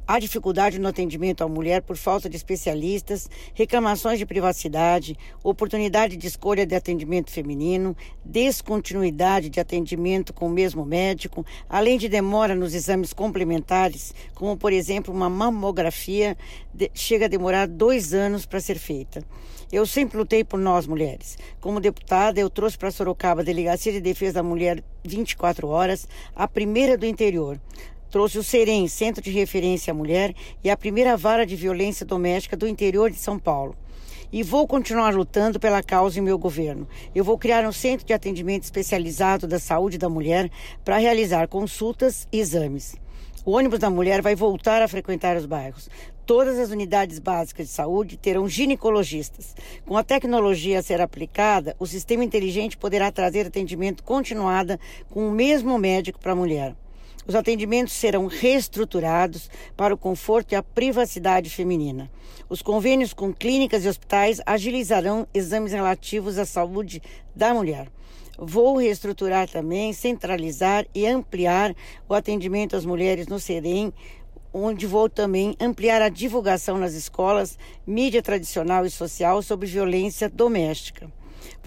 Há 0.10 0.20
dificuldade 0.20 0.80
no 0.80 0.88
atendimento 0.88 1.44
à 1.44 1.50
mulher 1.50 1.82
por 1.82 1.98
falta 1.98 2.30
de 2.30 2.38
especialistas, 2.38 3.30
reclamações 3.54 4.18
de 4.18 4.26
privacidade, 4.26 5.18
oportunidade 5.44 6.16
de 6.16 6.26
escolha 6.26 6.66
de 6.66 6.74
atendimento 6.74 7.30
feminino, 7.30 7.94
descontinuidade 8.24 9.50
de 9.50 9.60
atendimento 9.60 10.34
com 10.34 10.48
o 10.48 10.50
mesmo 10.50 10.86
médico, 10.86 11.46
além 11.68 11.98
de 11.98 12.08
demora 12.08 12.56
nos 12.56 12.74
exames 12.74 13.12
complementares, 13.12 14.16
como 14.34 14.56
por 14.56 14.72
exemplo 14.72 15.14
uma 15.14 15.30
mamografia, 15.30 16.38
chega 16.94 17.26
a 17.26 17.30
demorar 17.30 17.68
dois 17.68 18.14
anos 18.14 18.46
para 18.46 18.62
ser 18.62 18.80
feita. 18.80 19.22
Eu 19.70 19.86
sempre 19.86 20.18
lutei 20.18 20.46
por 20.46 20.58
nós 20.58 20.88
mulheres. 20.88 21.38
Como 21.60 21.82
deputada, 21.82 22.40
eu 22.40 22.50
trouxe 22.50 22.78
para 22.78 22.90
Sorocaba 22.90 23.42
a 23.42 23.44
Delegacia 23.44 23.92
de 23.92 24.00
Defesa 24.00 24.36
da 24.36 24.44
Mulher 24.44 24.82
24 25.04 25.68
horas, 25.68 26.08
a 26.34 26.48
primeira 26.48 26.98
do 26.98 27.06
interior. 27.06 27.60
Trouxe 28.10 28.38
o 28.38 28.44
SEREM, 28.44 28.88
Centro 28.88 29.22
de 29.22 29.30
Referência 29.30 29.92
à 29.92 29.94
Mulher, 29.94 30.34
e 30.64 30.70
a 30.70 30.78
primeira 30.78 31.18
vara 31.18 31.46
de 31.46 31.58
violência 31.58 32.06
doméstica 32.06 32.56
do 32.56 32.66
interior 32.66 33.12
de 33.12 33.18
São 33.18 33.38
Paulo. 33.38 33.76
E 34.32 34.42
vou 34.42 34.66
continuar 34.66 35.14
lutando 35.14 35.60
pela 35.60 35.84
causa 35.84 36.18
em 36.18 36.24
meu 36.24 36.38
governo. 36.38 36.88
Eu 37.14 37.26
vou 37.26 37.38
criar 37.38 37.68
um 37.68 37.74
centro 37.74 38.08
de 38.08 38.14
atendimento 38.14 38.64
especializado 38.64 39.48
da 39.48 39.60
saúde 39.60 39.98
da 39.98 40.08
mulher 40.08 40.50
para 40.86 40.98
realizar 40.98 41.50
consultas 41.50 42.26
e 42.32 42.40
exames. 42.40 42.96
O 43.48 43.52
ônibus 43.52 43.80
da 43.80 43.90
mulher 43.90 44.22
vai 44.22 44.36
voltar 44.36 44.82
a 44.82 44.90
frequentar 44.90 45.38
os 45.38 45.46
bairros. 45.46 45.90
Todas 46.26 46.60
as 46.60 46.70
unidades 46.70 47.18
básicas 47.18 47.68
de 47.68 47.72
saúde 47.72 48.18
terão 48.18 48.46
ginecologistas. 48.46 49.56
Com 49.86 49.96
a 49.96 50.04
tecnologia 50.04 50.80
a 50.80 50.84
ser 50.84 51.00
aplicada, 51.00 51.74
o 51.80 51.88
sistema 51.88 52.26
inteligente 52.26 52.76
poderá 52.76 53.10
trazer 53.10 53.48
atendimento 53.48 54.04
continuado 54.04 54.78
com 55.10 55.30
o 55.30 55.32
mesmo 55.32 55.78
médico 55.78 56.20
para 56.20 56.34
a 56.34 56.36
mulher. 56.36 56.76
Os 57.26 57.36
atendimentos 57.36 57.94
serão 57.94 58.26
reestruturados 58.26 59.50
para 59.78 59.94
o 59.94 59.98
conforto 59.98 60.52
e 60.52 60.58
a 60.58 60.62
privacidade 60.62 61.50
feminina. 61.50 62.12
Os 62.50 62.62
convênios 62.62 63.14
com 63.14 63.34
clínicas 63.34 63.86
e 63.86 63.88
hospitais 63.88 64.42
agilizarão 64.46 65.26
exames 65.34 65.72
relativos 65.72 66.38
à 66.38 66.46
saúde 66.46 67.02
da 67.34 67.54
mulher. 67.54 67.88
Vou 68.38 68.78
reestruturar 68.78 69.50
também, 69.50 69.92
centralizar 69.94 70.86
e 70.94 71.08
ampliar 71.08 71.76
o 72.08 72.14
atendimento 72.14 72.76
às 72.76 72.86
mulheres 72.86 73.28
no 73.28 73.40
SEREM, 73.40 73.92
onde 74.54 74.86
vou 74.86 75.10
também 75.10 75.56
ampliar 75.60 76.02
a 76.02 76.10
divulgação 76.10 76.78
nas 76.78 76.94
escolas, 76.94 77.58
mídia 77.86 78.22
tradicional 78.22 78.86
e 78.86 78.90
social 78.90 79.42
sobre 79.42 79.68
violência 79.68 80.30
doméstica. 80.30 81.12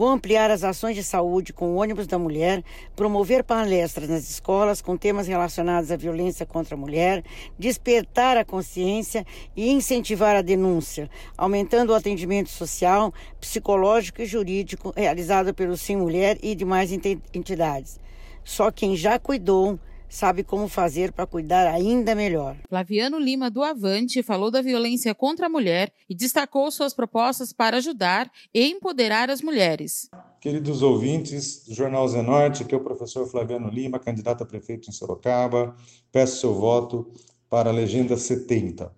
Vou 0.00 0.09
ampliar 0.09 0.50
as 0.50 0.64
ações 0.64 0.97
de 0.97 1.04
saúde 1.04 1.52
com 1.52 1.73
o 1.73 1.76
ônibus 1.76 2.07
da 2.07 2.19
mulher, 2.19 2.64
promover 2.97 3.45
palestras 3.45 4.09
nas 4.09 4.30
escolas 4.30 4.80
com 4.80 4.97
temas 4.97 5.26
relacionados 5.26 5.90
à 5.92 5.97
violência 5.99 6.47
contra 6.47 6.75
a 6.75 6.78
mulher, 6.78 7.23
despertar 7.59 8.38
a 8.38 8.42
consciência 8.42 9.26
e 9.54 9.71
incentivar 9.71 10.35
a 10.35 10.40
denúncia, 10.40 11.11
aumentando 11.37 11.90
o 11.90 11.95
atendimento 11.95 12.49
social, 12.49 13.12
psicológico 13.38 14.23
e 14.23 14.25
jurídico 14.25 14.90
realizado 14.97 15.52
pelo 15.52 15.76
Sim 15.76 15.97
Mulher 15.97 16.38
e 16.42 16.54
demais 16.54 16.90
entidades. 17.35 18.00
Só 18.42 18.71
quem 18.71 18.97
já 18.97 19.19
cuidou 19.19 19.78
sabe 20.10 20.42
como 20.42 20.68
fazer 20.68 21.12
para 21.12 21.26
cuidar 21.26 21.66
ainda 21.68 22.14
melhor. 22.14 22.56
Flaviano 22.68 23.18
Lima, 23.18 23.48
do 23.48 23.62
Avante, 23.62 24.22
falou 24.22 24.50
da 24.50 24.60
violência 24.60 25.14
contra 25.14 25.46
a 25.46 25.48
mulher 25.48 25.92
e 26.08 26.14
destacou 26.14 26.70
suas 26.70 26.92
propostas 26.92 27.52
para 27.52 27.76
ajudar 27.76 28.30
e 28.52 28.66
empoderar 28.66 29.30
as 29.30 29.40
mulheres. 29.40 30.10
Queridos 30.40 30.82
ouvintes 30.82 31.64
do 31.64 31.74
Jornal 31.74 32.06
Zenorte, 32.08 32.64
aqui 32.64 32.74
é 32.74 32.78
o 32.78 32.82
professor 32.82 33.26
Flaviano 33.26 33.70
Lima, 33.70 33.98
candidato 33.98 34.42
a 34.42 34.46
prefeito 34.46 34.90
em 34.90 34.92
Sorocaba. 34.92 35.74
Peço 36.10 36.40
seu 36.40 36.54
voto 36.54 37.10
para 37.48 37.70
a 37.70 37.72
legenda 37.72 38.16
70. 38.16 38.92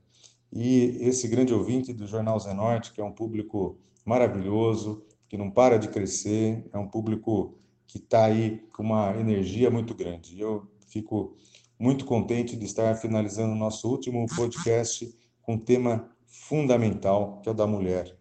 E 0.52 0.98
esse 1.00 1.28
grande 1.28 1.52
ouvinte 1.52 1.92
do 1.92 2.06
Jornal 2.06 2.38
Zenorte, 2.38 2.92
que 2.92 3.00
é 3.00 3.04
um 3.04 3.12
público 3.12 3.78
maravilhoso, 4.04 5.02
que 5.28 5.36
não 5.36 5.50
para 5.50 5.78
de 5.78 5.88
crescer, 5.88 6.64
é 6.72 6.78
um 6.78 6.86
público 6.86 7.58
que 7.86 7.98
está 7.98 8.26
aí 8.26 8.62
com 8.72 8.82
uma 8.82 9.14
energia 9.18 9.70
muito 9.70 9.94
grande. 9.94 10.40
Eu 10.40 10.66
Fico 10.92 11.34
muito 11.78 12.04
contente 12.04 12.54
de 12.54 12.66
estar 12.66 12.94
finalizando 12.96 13.54
o 13.54 13.58
nosso 13.58 13.88
último 13.88 14.26
podcast 14.36 15.10
com 15.40 15.54
um 15.54 15.58
tema 15.58 16.10
fundamental, 16.26 17.40
que 17.40 17.48
é 17.48 17.52
o 17.52 17.54
da 17.54 17.66
mulher. 17.66 18.14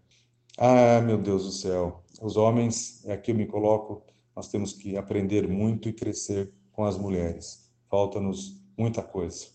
Ah, 0.58 1.02
meu 1.02 1.18
Deus 1.18 1.44
do 1.44 1.52
céu, 1.52 2.02
os 2.22 2.38
homens, 2.38 3.04
é 3.06 3.12
aqui 3.12 3.32
eu 3.32 3.36
me 3.36 3.46
coloco, 3.46 4.06
nós 4.34 4.48
temos 4.48 4.72
que 4.72 4.96
aprender 4.96 5.50
muito 5.50 5.90
e 5.90 5.94
crescer 5.94 6.54
com 6.72 6.86
as 6.86 6.98
mulheres. 6.98 7.70
Falta-nos 7.90 8.64
muita 8.78 9.04
coisa. 9.04 9.48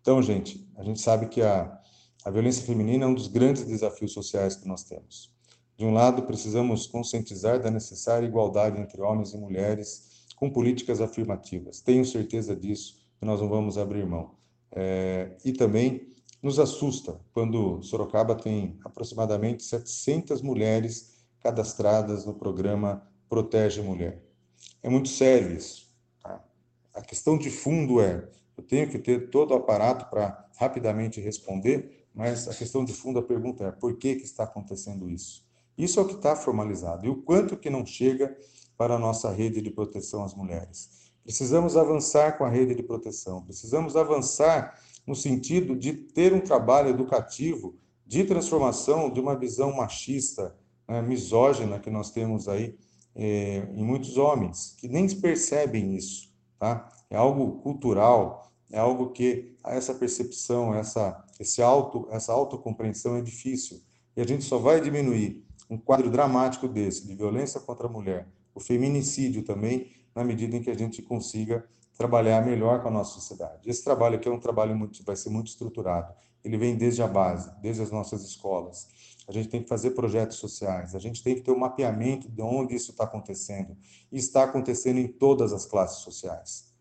Então, 0.00 0.22
gente, 0.22 0.70
a 0.76 0.84
gente 0.84 1.00
sabe 1.00 1.26
que 1.26 1.42
a, 1.42 1.80
a 2.24 2.30
violência 2.30 2.64
feminina 2.64 3.06
é 3.06 3.08
um 3.08 3.14
dos 3.14 3.26
grandes 3.26 3.64
desafios 3.64 4.12
sociais 4.12 4.54
que 4.54 4.68
nós 4.68 4.84
temos. 4.84 5.34
De 5.76 5.84
um 5.84 5.92
lado, 5.92 6.22
precisamos 6.22 6.86
conscientizar 6.86 7.60
da 7.60 7.72
necessária 7.72 8.24
igualdade 8.24 8.80
entre 8.80 9.02
homens 9.02 9.34
e 9.34 9.36
mulheres 9.36 10.15
com 10.36 10.50
políticas 10.50 11.00
afirmativas. 11.00 11.80
Tenho 11.80 12.04
certeza 12.04 12.54
disso, 12.54 12.98
nós 13.20 13.40
não 13.40 13.48
vamos 13.48 13.76
abrir 13.76 14.06
mão. 14.06 14.34
É, 14.70 15.36
e 15.44 15.52
também 15.52 16.12
nos 16.42 16.60
assusta 16.60 17.18
quando 17.32 17.82
Sorocaba 17.82 18.34
tem 18.34 18.78
aproximadamente 18.84 19.64
700 19.64 20.42
mulheres 20.42 21.16
cadastradas 21.40 22.24
no 22.24 22.34
programa 22.34 23.02
Protege 23.28 23.80
Mulher. 23.80 24.22
É 24.82 24.88
muito 24.88 25.08
sério 25.08 25.56
isso. 25.56 25.90
Tá? 26.22 26.44
A 26.94 27.00
questão 27.00 27.38
de 27.38 27.50
fundo 27.50 28.00
é: 28.00 28.28
eu 28.56 28.62
tenho 28.62 28.88
que 28.88 28.98
ter 28.98 29.30
todo 29.30 29.52
o 29.52 29.54
aparato 29.54 30.08
para 30.10 30.46
rapidamente 30.56 31.20
responder, 31.20 32.06
mas 32.14 32.46
a 32.48 32.54
questão 32.54 32.84
de 32.84 32.92
fundo, 32.92 33.18
a 33.18 33.22
pergunta 33.22 33.64
é: 33.64 33.72
por 33.72 33.96
que, 33.96 34.16
que 34.16 34.24
está 34.24 34.44
acontecendo 34.44 35.08
isso? 35.08 35.44
Isso 35.76 35.98
é 35.98 36.02
o 36.02 36.06
que 36.06 36.14
está 36.14 36.34
formalizado. 36.36 37.06
E 37.06 37.08
o 37.08 37.22
quanto 37.22 37.56
que 37.56 37.68
não 37.68 37.84
chega 37.84 38.36
para 38.76 38.94
a 38.94 38.98
nossa 38.98 39.30
rede 39.30 39.60
de 39.60 39.70
proteção 39.70 40.24
às 40.24 40.34
mulheres. 40.34 41.10
Precisamos 41.22 41.76
avançar 41.76 42.38
com 42.38 42.44
a 42.44 42.48
rede 42.48 42.74
de 42.74 42.82
proteção, 42.82 43.42
precisamos 43.42 43.96
avançar 43.96 44.78
no 45.06 45.14
sentido 45.14 45.74
de 45.74 45.92
ter 45.92 46.32
um 46.32 46.40
trabalho 46.40 46.90
educativo 46.90 47.74
de 48.06 48.24
transformação 48.24 49.10
de 49.10 49.20
uma 49.20 49.36
visão 49.36 49.72
machista, 49.74 50.54
né, 50.88 51.02
misógina 51.02 51.80
que 51.80 51.90
nós 51.90 52.10
temos 52.10 52.48
aí 52.48 52.76
é, 53.14 53.68
em 53.74 53.82
muitos 53.82 54.16
homens, 54.16 54.76
que 54.78 54.88
nem 54.88 55.08
percebem 55.08 55.96
isso. 55.96 56.32
Tá? 56.58 56.88
É 57.10 57.16
algo 57.16 57.60
cultural, 57.62 58.52
é 58.70 58.78
algo 58.78 59.10
que 59.10 59.56
essa 59.64 59.94
percepção, 59.94 60.74
essa, 60.74 61.24
esse 61.40 61.62
auto, 61.62 62.06
essa 62.10 62.32
autocompreensão 62.32 63.16
é 63.16 63.22
difícil. 63.22 63.80
E 64.16 64.20
a 64.20 64.26
gente 64.26 64.44
só 64.44 64.58
vai 64.58 64.80
diminuir 64.80 65.44
um 65.68 65.76
quadro 65.76 66.10
dramático 66.10 66.68
desse, 66.68 67.06
de 67.06 67.14
violência 67.14 67.60
contra 67.60 67.86
a 67.86 67.90
mulher, 67.90 68.28
o 68.56 68.60
feminicídio 68.60 69.42
também, 69.42 69.92
na 70.14 70.24
medida 70.24 70.56
em 70.56 70.62
que 70.62 70.70
a 70.70 70.74
gente 70.74 71.02
consiga 71.02 71.68
trabalhar 71.96 72.44
melhor 72.44 72.80
com 72.80 72.88
a 72.88 72.90
nossa 72.90 73.12
sociedade. 73.12 73.68
Esse 73.68 73.84
trabalho 73.84 74.16
aqui 74.16 74.26
é 74.26 74.32
um 74.32 74.40
trabalho 74.40 74.90
vai 75.04 75.14
ser 75.14 75.28
muito 75.28 75.48
estruturado. 75.48 76.14
Ele 76.42 76.56
vem 76.56 76.74
desde 76.74 77.02
a 77.02 77.06
base, 77.06 77.50
desde 77.60 77.82
as 77.82 77.90
nossas 77.90 78.22
escolas. 78.22 78.88
A 79.28 79.32
gente 79.32 79.48
tem 79.48 79.62
que 79.62 79.68
fazer 79.68 79.90
projetos 79.90 80.38
sociais, 80.38 80.94
a 80.94 80.98
gente 80.98 81.22
tem 81.22 81.34
que 81.34 81.42
ter 81.42 81.50
um 81.50 81.58
mapeamento 81.58 82.30
de 82.30 82.40
onde 82.40 82.74
isso 82.74 82.92
está 82.92 83.04
acontecendo. 83.04 83.76
E 84.10 84.16
está 84.16 84.44
acontecendo 84.44 84.98
em 84.98 85.08
todas 85.08 85.52
as 85.52 85.66
classes 85.66 85.98
sociais. 85.98 86.72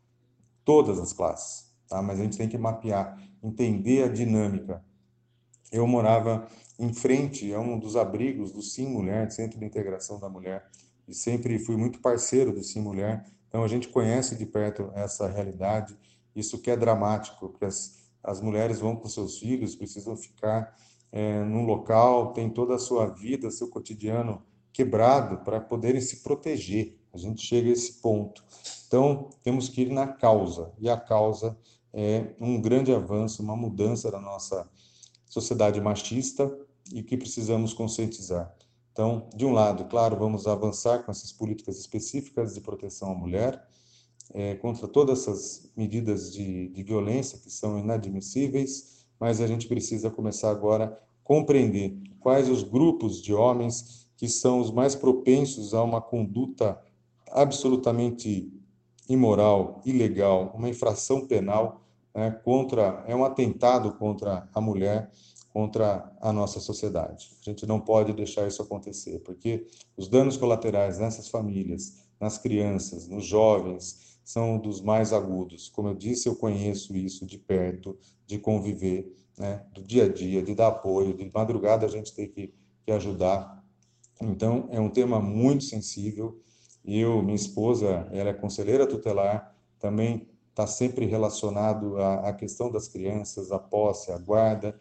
Todas 0.64 0.98
as 0.98 1.12
classes. 1.12 1.74
Tá? 1.90 2.02
Mas 2.02 2.20
a 2.20 2.24
gente 2.24 2.38
tem 2.38 2.48
que 2.48 2.58
mapear, 2.58 3.22
entender 3.44 4.04
a 4.04 4.08
dinâmica. 4.08 4.82
Eu 5.72 5.86
morava 5.86 6.48
em 6.80 6.94
frente 6.94 7.54
a 7.54 7.60
um 7.60 7.78
dos 7.78 7.98
abrigos 7.98 8.54
do 8.54 8.62
Sim 8.62 8.88
Mulher, 8.88 9.30
Centro 9.32 9.60
de 9.60 9.66
Integração 9.66 10.20
da 10.20 10.30
Mulher, 10.30 10.70
e 11.08 11.14
sempre 11.14 11.60
fui 11.60 11.78
muito 11.78 12.00
parceiro 12.00 12.52
do 12.52 12.64
Sim 12.64 12.82
Mulher. 12.82 13.26
Então 13.48 13.64
a 13.64 13.68
gente 13.68 13.88
conhece 13.88 14.36
de 14.36 14.46
perto 14.46 14.92
essa 14.94 15.28
realidade. 15.28 15.98
Isso 16.36 16.58
que 16.60 16.70
é 16.70 16.76
dramático, 16.76 17.50
porque 17.50 17.66
as, 17.66 17.98
as 18.24 18.42
mulheres 18.42 18.80
vão 18.80 18.96
com 18.96 19.08
seus 19.08 19.40
filhos, 19.40 19.76
precisam 19.76 20.16
ficar 20.18 20.76
é, 21.12 21.44
num 21.44 21.66
local, 21.66 22.34
tem 22.34 22.50
toda 22.50 22.76
a 22.76 22.80
sua 22.80 23.08
vida, 23.08 23.50
seu 23.50 23.70
cotidiano 23.70 24.44
quebrado 24.74 25.38
para 25.46 25.62
poderem 25.62 26.02
se 26.02 26.18
proteger. 26.18 26.98
A 27.14 27.18
gente 27.18 27.42
chega 27.42 27.70
a 27.70 27.72
esse 27.72 28.02
ponto. 28.02 28.44
Então, 28.88 29.30
temos 29.42 29.70
que 29.70 29.84
ir 29.84 29.90
na 29.90 30.08
causa, 30.08 30.74
e 30.78 30.90
a 30.90 30.98
causa 30.98 31.58
é 31.94 32.36
um 32.42 32.62
grande 32.62 32.94
avanço, 32.94 33.42
uma 33.42 33.56
mudança 33.56 34.12
da 34.12 34.20
nossa 34.20 34.70
sociedade 35.26 35.80
machista 35.80 36.54
e 36.94 37.02
que 37.02 37.16
precisamos 37.16 37.74
conscientizar. 37.74 38.54
Então, 38.96 39.28
de 39.36 39.46
um 39.46 39.52
lado, 39.52 39.84
claro, 39.90 40.16
vamos 40.16 40.48
avançar 40.48 41.04
com 41.04 41.12
essas 41.12 41.30
políticas 41.30 41.78
específicas 41.78 42.54
de 42.54 42.62
proteção 42.62 43.12
à 43.12 43.14
mulher, 43.14 43.62
é, 44.34 44.56
contra 44.56 44.88
todas 44.88 45.20
essas 45.20 45.70
medidas 45.76 46.32
de, 46.32 46.70
de 46.70 46.82
violência 46.82 47.38
que 47.38 47.52
são 47.52 47.78
inadmissíveis, 47.78 49.06
mas 49.20 49.42
a 49.42 49.48
gente 49.48 49.68
precisa 49.68 50.10
começar 50.10 50.50
agora 50.50 50.86
a 50.86 50.98
compreender 51.26 52.00
quais 52.22 52.48
os 52.48 52.64
grupos 52.64 53.22
de 53.22 53.34
homens 53.34 54.08
que 54.16 54.30
são 54.30 54.62
os 54.62 54.72
mais 54.72 54.96
propensos 54.96 55.74
a 55.74 55.84
uma 55.84 56.00
conduta 56.00 56.82
absolutamente 57.34 58.50
imoral, 59.10 59.82
ilegal, 59.86 60.54
uma 60.56 60.70
infração 60.70 61.28
penal 61.28 61.82
né, 62.14 62.32
contra 62.46 63.04
é 63.06 63.14
um 63.14 63.26
atentado 63.26 63.92
contra 63.96 64.48
a 64.54 64.62
mulher, 64.62 65.12
contra 65.56 66.14
a 66.20 66.34
nossa 66.34 66.60
sociedade. 66.60 67.30
A 67.40 67.50
gente 67.50 67.66
não 67.66 67.80
pode 67.80 68.12
deixar 68.12 68.46
isso 68.46 68.62
acontecer, 68.62 69.20
porque 69.20 69.66
os 69.96 70.10
danos 70.10 70.36
colaterais 70.36 71.00
nessas 71.00 71.30
famílias, 71.30 71.94
nas 72.20 72.38
crianças, 72.38 73.08
nos 73.08 73.26
jovens, 73.26 74.20
são 74.22 74.58
dos 74.58 74.82
mais 74.82 75.14
agudos. 75.14 75.70
Como 75.70 75.88
eu 75.88 75.96
disse, 75.96 76.28
eu 76.28 76.36
conheço 76.36 76.94
isso 76.94 77.26
de 77.26 77.38
perto, 77.38 77.98
de 78.28 78.38
conviver, 78.38 79.16
né, 79.38 79.66
do 79.74 79.82
dia 79.82 80.04
a 80.04 80.10
dia, 80.10 80.44
de 80.44 80.54
dar 80.54 80.68
apoio, 80.68 81.14
de 81.14 81.32
madrugada 81.34 81.86
a 81.86 81.90
gente 81.90 82.14
tem 82.14 82.28
que, 82.28 82.54
que 82.84 82.92
ajudar. 82.92 83.64
Então, 84.22 84.68
é 84.72 84.82
um 84.82 84.90
tema 84.90 85.22
muito 85.22 85.64
sensível. 85.64 86.38
Eu, 86.84 87.24
minha 87.24 87.34
esposa, 87.34 88.10
ela 88.12 88.32
é 88.32 88.34
conselheira 88.34 88.86
tutelar, 88.86 89.56
também 89.80 90.28
está 90.50 90.66
sempre 90.66 91.06
relacionado 91.06 91.98
à, 91.98 92.30
à 92.30 92.34
questão 92.34 92.72
das 92.72 92.88
crianças, 92.88 93.52
a 93.52 93.60
posse, 93.60 94.12
a 94.12 94.18
guarda. 94.18 94.78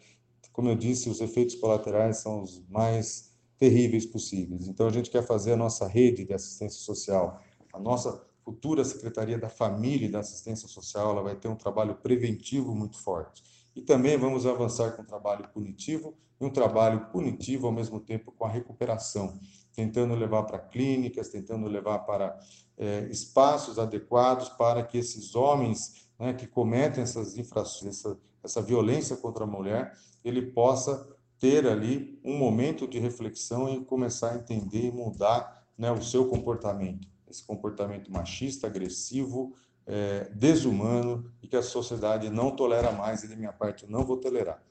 Como 0.55 0.69
eu 0.69 0.75
disse, 0.75 1.09
os 1.09 1.19
efeitos 1.19 1.55
colaterais 1.55 2.19
são 2.19 2.41
os 2.41 2.65
mais 2.69 3.29
terríveis 3.57 4.05
possíveis. 4.05 4.69
Então, 4.69 4.87
a 4.87 4.89
gente 4.89 5.09
quer 5.09 5.21
fazer 5.21 5.51
a 5.51 5.57
nossa 5.57 5.85
rede 5.85 6.23
de 6.23 6.33
assistência 6.33 6.79
social, 6.79 7.41
a 7.73 7.79
nossa 7.79 8.25
futura 8.41 8.85
Secretaria 8.85 9.37
da 9.37 9.49
Família 9.49 10.07
e 10.07 10.09
da 10.09 10.19
Assistência 10.19 10.69
Social, 10.69 11.11
ela 11.11 11.21
vai 11.21 11.35
ter 11.35 11.49
um 11.49 11.57
trabalho 11.57 11.95
preventivo 11.95 12.73
muito 12.73 12.97
forte. 12.97 13.43
E 13.75 13.81
também 13.81 14.17
vamos 14.17 14.45
avançar 14.45 14.91
com 14.91 15.01
o 15.01 15.05
trabalho 15.05 15.45
punitivo 15.49 16.15
e 16.39 16.45
um 16.45 16.49
trabalho 16.49 17.07
punitivo 17.07 17.67
ao 17.67 17.73
mesmo 17.73 17.99
tempo 17.99 18.31
com 18.31 18.45
a 18.45 18.49
recuperação, 18.49 19.37
tentando 19.73 20.15
levar 20.15 20.43
para 20.43 20.57
clínicas, 20.57 21.27
tentando 21.27 21.67
levar 21.67 21.99
para 21.99 22.39
é, 22.77 23.09
espaços 23.11 23.77
adequados 23.77 24.47
para 24.47 24.83
que 24.83 24.97
esses 24.97 25.35
homens 25.35 26.07
né, 26.17 26.33
que 26.33 26.47
cometem 26.47 27.03
essas 27.03 27.37
infrações, 27.37 27.97
essa, 27.97 28.17
essa 28.45 28.61
violência 28.61 29.17
contra 29.17 29.43
a 29.43 29.47
mulher, 29.47 29.93
ele 30.23 30.41
possa 30.41 31.07
ter 31.39 31.67
ali 31.67 32.19
um 32.23 32.37
momento 32.37 32.87
de 32.87 32.97
reflexão 32.99 33.69
e 33.69 33.83
começar 33.83 34.31
a 34.31 34.35
entender 34.35 34.87
e 34.87 34.91
mudar 34.91 35.63
né, 35.77 35.91
o 35.91 36.01
seu 36.01 36.29
comportamento, 36.29 37.07
esse 37.29 37.43
comportamento 37.43 38.11
machista, 38.11 38.67
agressivo, 38.67 39.53
é, 39.85 40.29
desumano 40.33 41.29
e 41.41 41.47
que 41.47 41.55
a 41.55 41.61
sociedade 41.61 42.29
não 42.29 42.55
tolera 42.55 42.91
mais 42.91 43.23
e, 43.23 43.27
da 43.27 43.35
minha 43.35 43.53
parte, 43.53 43.83
eu 43.83 43.89
não 43.89 44.03
vou 44.05 44.17
tolerar. 44.17 44.63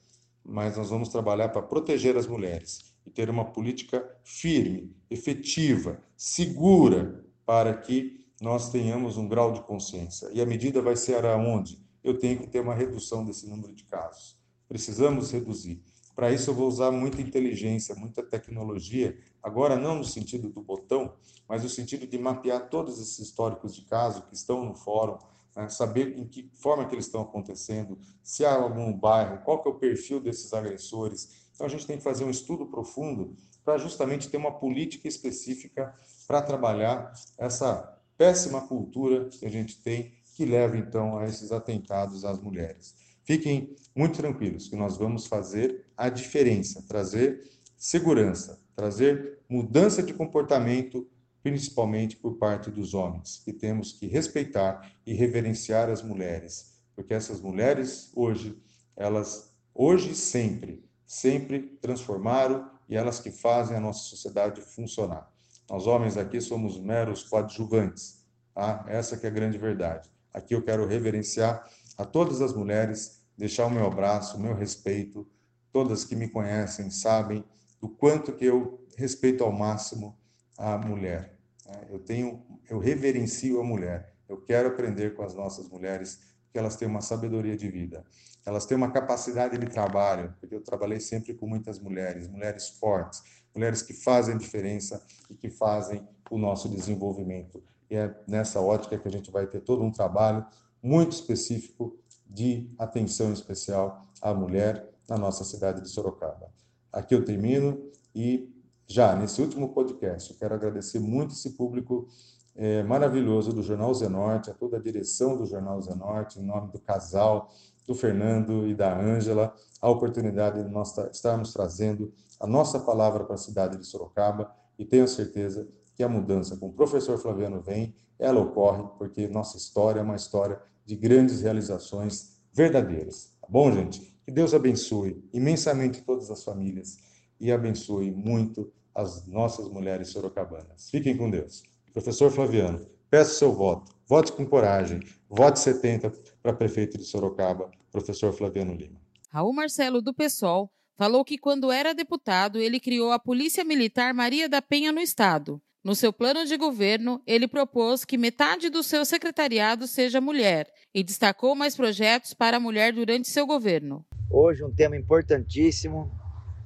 Mas 0.43 0.77
nós 0.77 0.89
vamos 0.89 1.09
trabalhar 1.09 1.49
para 1.49 1.61
proteger 1.61 2.17
as 2.17 2.27
mulheres 2.27 2.93
e 3.05 3.09
ter 3.09 3.29
uma 3.29 3.45
política 3.45 4.03
firme, 4.23 4.95
efetiva, 5.09 6.01
segura, 6.17 7.23
para 7.45 7.73
que 7.75 8.25
nós 8.41 8.69
tenhamos 8.71 9.17
um 9.17 9.27
grau 9.27 9.53
de 9.53 9.61
consciência. 9.61 10.29
E 10.33 10.41
a 10.41 10.45
medida 10.45 10.81
vai 10.81 10.95
ser 10.95 11.23
aonde? 11.25 11.84
Eu 12.05 12.19
tenho 12.19 12.37
que 12.37 12.47
ter 12.47 12.59
uma 12.59 12.75
redução 12.75 13.25
desse 13.25 13.47
número 13.49 13.73
de 13.73 13.83
casos. 13.83 14.37
Precisamos 14.67 15.31
reduzir. 15.31 15.81
Para 16.13 16.31
isso, 16.31 16.51
eu 16.51 16.53
vou 16.53 16.67
usar 16.67 16.91
muita 16.91 17.19
inteligência, 17.19 17.95
muita 17.95 18.21
tecnologia, 18.21 19.17
agora 19.41 19.75
não 19.75 19.95
no 19.95 20.05
sentido 20.05 20.47
do 20.47 20.61
botão, 20.61 21.15
mas 21.49 21.63
no 21.63 21.69
sentido 21.69 22.05
de 22.05 22.19
mapear 22.19 22.69
todos 22.69 23.01
esses 23.01 23.17
históricos 23.17 23.75
de 23.75 23.81
caso 23.85 24.21
que 24.21 24.35
estão 24.35 24.63
no 24.63 24.75
fórum, 24.75 25.17
né? 25.55 25.67
saber 25.67 26.15
em 26.15 26.27
que 26.27 26.47
forma 26.53 26.85
que 26.85 26.93
eles 26.93 27.07
estão 27.07 27.21
acontecendo, 27.21 27.97
se 28.21 28.45
há 28.45 28.53
algum 28.53 28.93
bairro, 28.93 29.43
qual 29.43 29.63
que 29.63 29.67
é 29.67 29.71
o 29.71 29.75
perfil 29.75 30.19
desses 30.19 30.53
agressores. 30.53 31.49
Então, 31.55 31.65
a 31.65 31.69
gente 31.69 31.87
tem 31.87 31.97
que 31.97 32.03
fazer 32.03 32.23
um 32.23 32.29
estudo 32.29 32.67
profundo 32.67 33.35
para 33.63 33.79
justamente 33.79 34.29
ter 34.29 34.37
uma 34.37 34.51
política 34.51 35.07
específica 35.07 35.91
para 36.27 36.39
trabalhar 36.43 37.11
essa 37.35 37.99
péssima 38.15 38.61
cultura 38.61 39.25
que 39.25 39.43
a 39.43 39.49
gente 39.49 39.81
tem, 39.81 40.13
que 40.35 40.45
leva 40.45 40.77
então 40.77 41.17
a 41.17 41.25
esses 41.25 41.51
atentados 41.51 42.25
às 42.25 42.39
mulheres. 42.39 42.93
Fiquem 43.23 43.75
muito 43.95 44.17
tranquilos 44.17 44.67
que 44.67 44.75
nós 44.75 44.97
vamos 44.97 45.25
fazer 45.25 45.85
a 45.95 46.09
diferença, 46.09 46.83
trazer 46.87 47.49
segurança, 47.77 48.59
trazer 48.75 49.39
mudança 49.49 50.03
de 50.03 50.13
comportamento, 50.13 51.07
principalmente 51.41 52.17
por 52.17 52.35
parte 52.35 52.69
dos 52.69 52.93
homens, 52.93 53.41
que 53.43 53.53
temos 53.53 53.93
que 53.93 54.07
respeitar 54.07 54.91
e 55.05 55.13
reverenciar 55.13 55.89
as 55.89 56.01
mulheres, 56.01 56.73
porque 56.95 57.13
essas 57.13 57.39
mulheres 57.39 58.11
hoje, 58.13 58.61
elas 58.95 59.55
hoje 59.73 60.11
e 60.11 60.15
sempre, 60.15 60.83
sempre 61.05 61.77
transformaram 61.81 62.69
e 62.89 62.95
elas 62.95 63.19
que 63.19 63.31
fazem 63.31 63.77
a 63.77 63.81
nossa 63.81 64.03
sociedade 64.09 64.61
funcionar. 64.61 65.31
Nós 65.69 65.87
homens 65.87 66.17
aqui 66.17 66.41
somos 66.41 66.79
meros 66.79 67.23
coadjuvantes, 67.23 68.23
tá? 68.53 68.85
Essa 68.87 69.17
que 69.17 69.25
é 69.25 69.29
a 69.29 69.33
grande 69.33 69.57
verdade. 69.57 70.09
Aqui 70.35 70.53
eu 70.53 70.61
quero 70.61 70.85
reverenciar 70.85 71.65
a 71.97 72.03
todas 72.03 72.41
as 72.41 72.53
mulheres, 72.53 73.21
deixar 73.37 73.67
o 73.67 73.69
meu 73.69 73.85
abraço, 73.85 74.35
o 74.35 74.39
meu 74.39 74.53
respeito. 74.53 75.25
Todas 75.71 76.03
que 76.03 76.13
me 76.13 76.27
conhecem 76.27 76.91
sabem 76.91 77.41
do 77.79 77.87
quanto 77.87 78.33
que 78.33 78.43
eu 78.43 78.85
respeito 78.97 79.45
ao 79.45 79.51
máximo 79.53 80.17
a 80.57 80.77
mulher. 80.77 81.37
Né? 81.65 81.87
Eu 81.89 81.99
tenho, 81.99 82.45
eu 82.69 82.79
reverencio 82.79 83.61
a 83.61 83.63
mulher. 83.63 84.13
Eu 84.27 84.41
quero 84.41 84.67
aprender 84.67 85.15
com 85.15 85.23
as 85.23 85.33
nossas 85.33 85.69
mulheres 85.69 86.19
que 86.51 86.59
elas 86.59 86.75
têm 86.75 86.87
uma 86.89 87.01
sabedoria 87.01 87.55
de 87.55 87.69
vida. 87.71 88.03
Elas 88.45 88.65
têm 88.65 88.75
uma 88.75 88.91
capacidade 88.91 89.57
de 89.57 89.67
trabalho, 89.67 90.35
porque 90.41 90.55
eu 90.55 90.61
trabalhei 90.61 90.99
sempre 90.99 91.33
com 91.33 91.47
muitas 91.47 91.79
mulheres, 91.79 92.27
mulheres 92.27 92.67
fortes, 92.67 93.23
mulheres 93.55 93.81
que 93.81 93.93
fazem 93.93 94.37
diferença 94.37 95.01
e 95.29 95.33
que 95.33 95.49
fazem 95.49 96.05
o 96.29 96.37
nosso 96.37 96.67
desenvolvimento. 96.67 97.63
E 97.89 97.95
é 97.95 98.15
nessa 98.27 98.59
ótica 98.59 98.97
que 98.97 99.07
a 99.07 99.11
gente 99.11 99.31
vai 99.31 99.47
ter 99.47 99.61
todo 99.61 99.83
um 99.83 99.91
trabalho 99.91 100.45
muito 100.81 101.13
específico 101.13 101.97
de 102.27 102.69
atenção 102.77 103.31
especial 103.31 104.07
à 104.21 104.33
mulher 104.33 104.89
na 105.07 105.17
nossa 105.17 105.43
cidade 105.43 105.81
de 105.81 105.89
Sorocaba. 105.89 106.51
Aqui 106.91 107.13
eu 107.13 107.23
termino 107.23 107.91
e 108.13 108.51
já 108.87 109.15
nesse 109.15 109.41
último 109.41 109.73
podcast 109.73 110.31
eu 110.31 110.37
quero 110.37 110.53
agradecer 110.53 110.99
muito 110.99 111.33
esse 111.33 111.51
público 111.51 112.07
é, 112.55 112.83
maravilhoso 112.83 113.51
do 113.51 113.61
Jornal 113.61 113.93
Zenorte, 113.93 114.49
a 114.49 114.53
toda 114.53 114.77
a 114.77 114.81
direção 114.81 115.37
do 115.37 115.45
Jornal 115.45 115.81
Zenorte, 115.81 116.39
em 116.39 116.43
nome 116.43 116.71
do 116.71 116.79
casal, 116.79 117.51
do 117.85 117.93
Fernando 117.93 118.65
e 118.65 118.73
da 118.73 118.97
Ângela, 118.97 119.53
a 119.81 119.89
oportunidade 119.89 120.63
de 120.63 120.69
nós 120.69 120.97
estarmos 121.11 121.53
trazendo 121.53 122.13
a 122.39 122.47
nossa 122.47 122.79
palavra 122.79 123.23
para 123.23 123.35
a 123.35 123.39
cidade 123.39 123.77
de 123.77 123.85
Sorocaba 123.85 124.51
e 124.79 124.85
tenho 124.85 125.07
certeza 125.07 125.67
que 125.95 126.03
a 126.03 126.09
mudança 126.09 126.57
com 126.57 126.67
o 126.67 126.73
professor 126.73 127.17
Flaviano 127.17 127.61
vem, 127.61 127.95
ela 128.19 128.41
ocorre 128.41 128.83
porque 128.97 129.27
nossa 129.27 129.57
história 129.57 129.99
é 129.99 130.03
uma 130.03 130.15
história 130.15 130.59
de 130.85 130.95
grandes 130.95 131.41
realizações 131.41 132.37
verdadeiras. 132.53 133.33
Tá 133.41 133.47
bom, 133.49 133.71
gente? 133.71 134.15
Que 134.23 134.31
Deus 134.31 134.53
abençoe 134.53 135.23
imensamente 135.33 136.01
todas 136.01 136.29
as 136.29 136.43
famílias 136.43 136.97
e 137.39 137.51
abençoe 137.51 138.11
muito 138.11 138.71
as 138.93 139.25
nossas 139.27 139.67
mulheres 139.69 140.09
sorocabanas. 140.09 140.89
Fiquem 140.89 141.17
com 141.17 141.29
Deus. 141.29 141.63
Professor 141.91 142.31
Flaviano, 142.31 142.85
Peço 143.09 143.35
seu 143.35 143.53
voto. 143.53 143.95
Vote 144.07 144.33
com 144.33 144.45
coragem. 144.45 144.99
Vote 145.29 145.57
70 145.59 146.11
para 146.41 146.53
prefeito 146.53 146.97
de 146.97 147.05
Sorocaba, 147.05 147.71
professor 147.91 148.33
Flaviano 148.33 148.73
Lima. 148.73 148.99
Raul 149.29 149.53
Marcelo, 149.53 150.01
do 150.01 150.13
PSOL, 150.13 150.69
falou 150.95 151.23
que 151.23 151.37
quando 151.37 151.71
era 151.71 151.93
deputado, 151.93 152.59
ele 152.59 152.79
criou 152.79 153.11
a 153.11 153.19
Polícia 153.19 153.63
Militar 153.63 154.13
Maria 154.13 154.49
da 154.49 154.61
Penha 154.61 154.91
no 154.91 154.99
Estado. 154.99 155.61
No 155.85 155.93
seu 155.93 156.11
plano 156.11 156.43
de 156.47 156.57
governo, 156.57 157.21
ele 157.27 157.47
propôs 157.47 158.03
que 158.03 158.17
metade 158.17 158.71
do 158.71 158.81
seu 158.81 159.05
secretariado 159.05 159.85
seja 159.85 160.19
mulher 160.19 160.67
e 160.91 161.03
destacou 161.03 161.53
mais 161.53 161.75
projetos 161.75 162.33
para 162.33 162.57
a 162.57 162.59
mulher 162.59 162.91
durante 162.91 163.27
seu 163.27 163.45
governo. 163.45 164.03
Hoje, 164.27 164.63
um 164.63 164.73
tema 164.73 164.97
importantíssimo, 164.97 166.09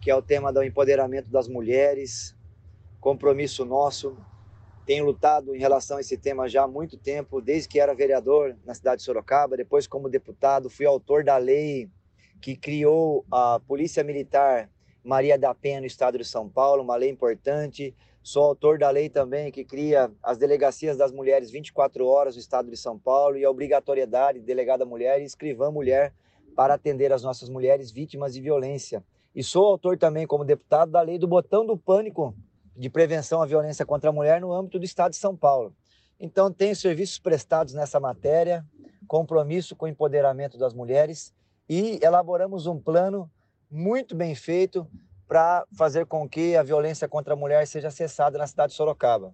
que 0.02 0.10
é 0.10 0.16
o 0.16 0.22
tema 0.22 0.54
do 0.54 0.64
empoderamento 0.64 1.30
das 1.30 1.50
mulheres, 1.50 2.34
compromisso 3.02 3.66
nosso. 3.66 4.16
Tenho 4.86 5.04
lutado 5.04 5.54
em 5.54 5.60
relação 5.60 5.98
a 5.98 6.00
esse 6.00 6.18
tema 6.18 6.48
já 6.48 6.64
há 6.64 6.68
muito 6.68 6.96
tempo, 6.96 7.42
desde 7.42 7.68
que 7.68 7.78
era 7.78 7.94
vereador 7.94 8.56
na 8.66 8.74
cidade 8.74 9.00
de 9.00 9.04
Sorocaba, 9.04 9.58
depois 9.58 9.86
como 9.86 10.08
deputado, 10.08 10.70
fui 10.70 10.86
autor 10.86 11.26
da 11.26 11.36
lei 11.36 11.90
que 12.40 12.56
criou 12.56 13.26
a 13.30 13.60
Polícia 13.68 14.02
Militar 14.02 14.70
Maria 15.04 15.38
da 15.38 15.54
Penha 15.54 15.82
no 15.82 15.86
estado 15.86 16.18
de 16.18 16.24
São 16.24 16.48
Paulo, 16.48 16.84
uma 16.84 16.96
lei 16.96 17.10
importante. 17.10 17.94
Sou 18.30 18.44
autor 18.44 18.78
da 18.78 18.92
lei 18.92 19.10
também 19.10 19.52
que 19.52 19.66
cria 19.66 20.12
as 20.22 20.38
delegacias 20.38 20.96
das 20.96 21.12
mulheres 21.12 21.50
24 21.50 22.06
horas 22.06 22.36
no 22.36 22.40
estado 22.40 22.70
de 22.70 22.78
São 22.78 22.96
Paulo 22.96 23.36
e 23.40 23.44
a 23.44 23.50
obrigatoriedade 23.50 24.40
de 24.40 24.46
delegada 24.46 24.86
mulher 24.86 25.20
e 25.20 25.24
escrivã 25.24 25.72
mulher 25.72 26.14
para 26.56 26.76
atender 26.76 27.12
as 27.12 27.24
nossas 27.24 27.50
mulheres 27.50 27.90
vítimas 27.90 28.36
de 28.36 28.40
violência. 28.40 29.04
E 29.34 29.44
sou 29.44 29.66
autor 29.66 29.98
também, 29.98 30.28
como 30.28 30.46
deputado, 30.46 30.92
da 30.92 31.02
lei 31.02 31.18
do 31.18 31.28
botão 31.28 31.66
do 31.66 31.76
pânico 31.76 32.36
de 32.78 32.88
prevenção 32.88 33.42
à 33.42 33.48
violência 33.48 33.84
contra 33.84 34.12
a 34.12 34.14
mulher 34.14 34.40
no 34.40 34.54
âmbito 34.54 34.78
do 34.78 34.86
estado 34.86 35.10
de 35.10 35.18
São 35.18 35.36
Paulo. 35.36 35.74
Então, 36.20 36.54
tenho 36.54 36.76
serviços 36.76 37.18
prestados 37.18 37.74
nessa 37.74 38.00
matéria, 38.00 38.64
compromisso 39.08 39.76
com 39.76 39.86
o 39.86 39.90
empoderamento 39.90 40.56
das 40.56 40.76
mulheres 40.76 41.34
e 41.68 42.00
elaboramos 42.04 42.68
um 42.68 42.80
plano 42.80 43.28
muito 43.72 44.16
bem 44.16 44.36
feito 44.36 44.88
para 45.30 45.64
fazer 45.72 46.08
com 46.08 46.28
que 46.28 46.56
a 46.56 46.64
violência 46.64 47.08
contra 47.08 47.36
a 47.36 47.38
mulher 47.38 47.68
seja 47.68 47.92
cessada 47.92 48.40
na 48.40 48.48
cidade 48.48 48.72
de 48.72 48.78
Sorocaba. 48.78 49.32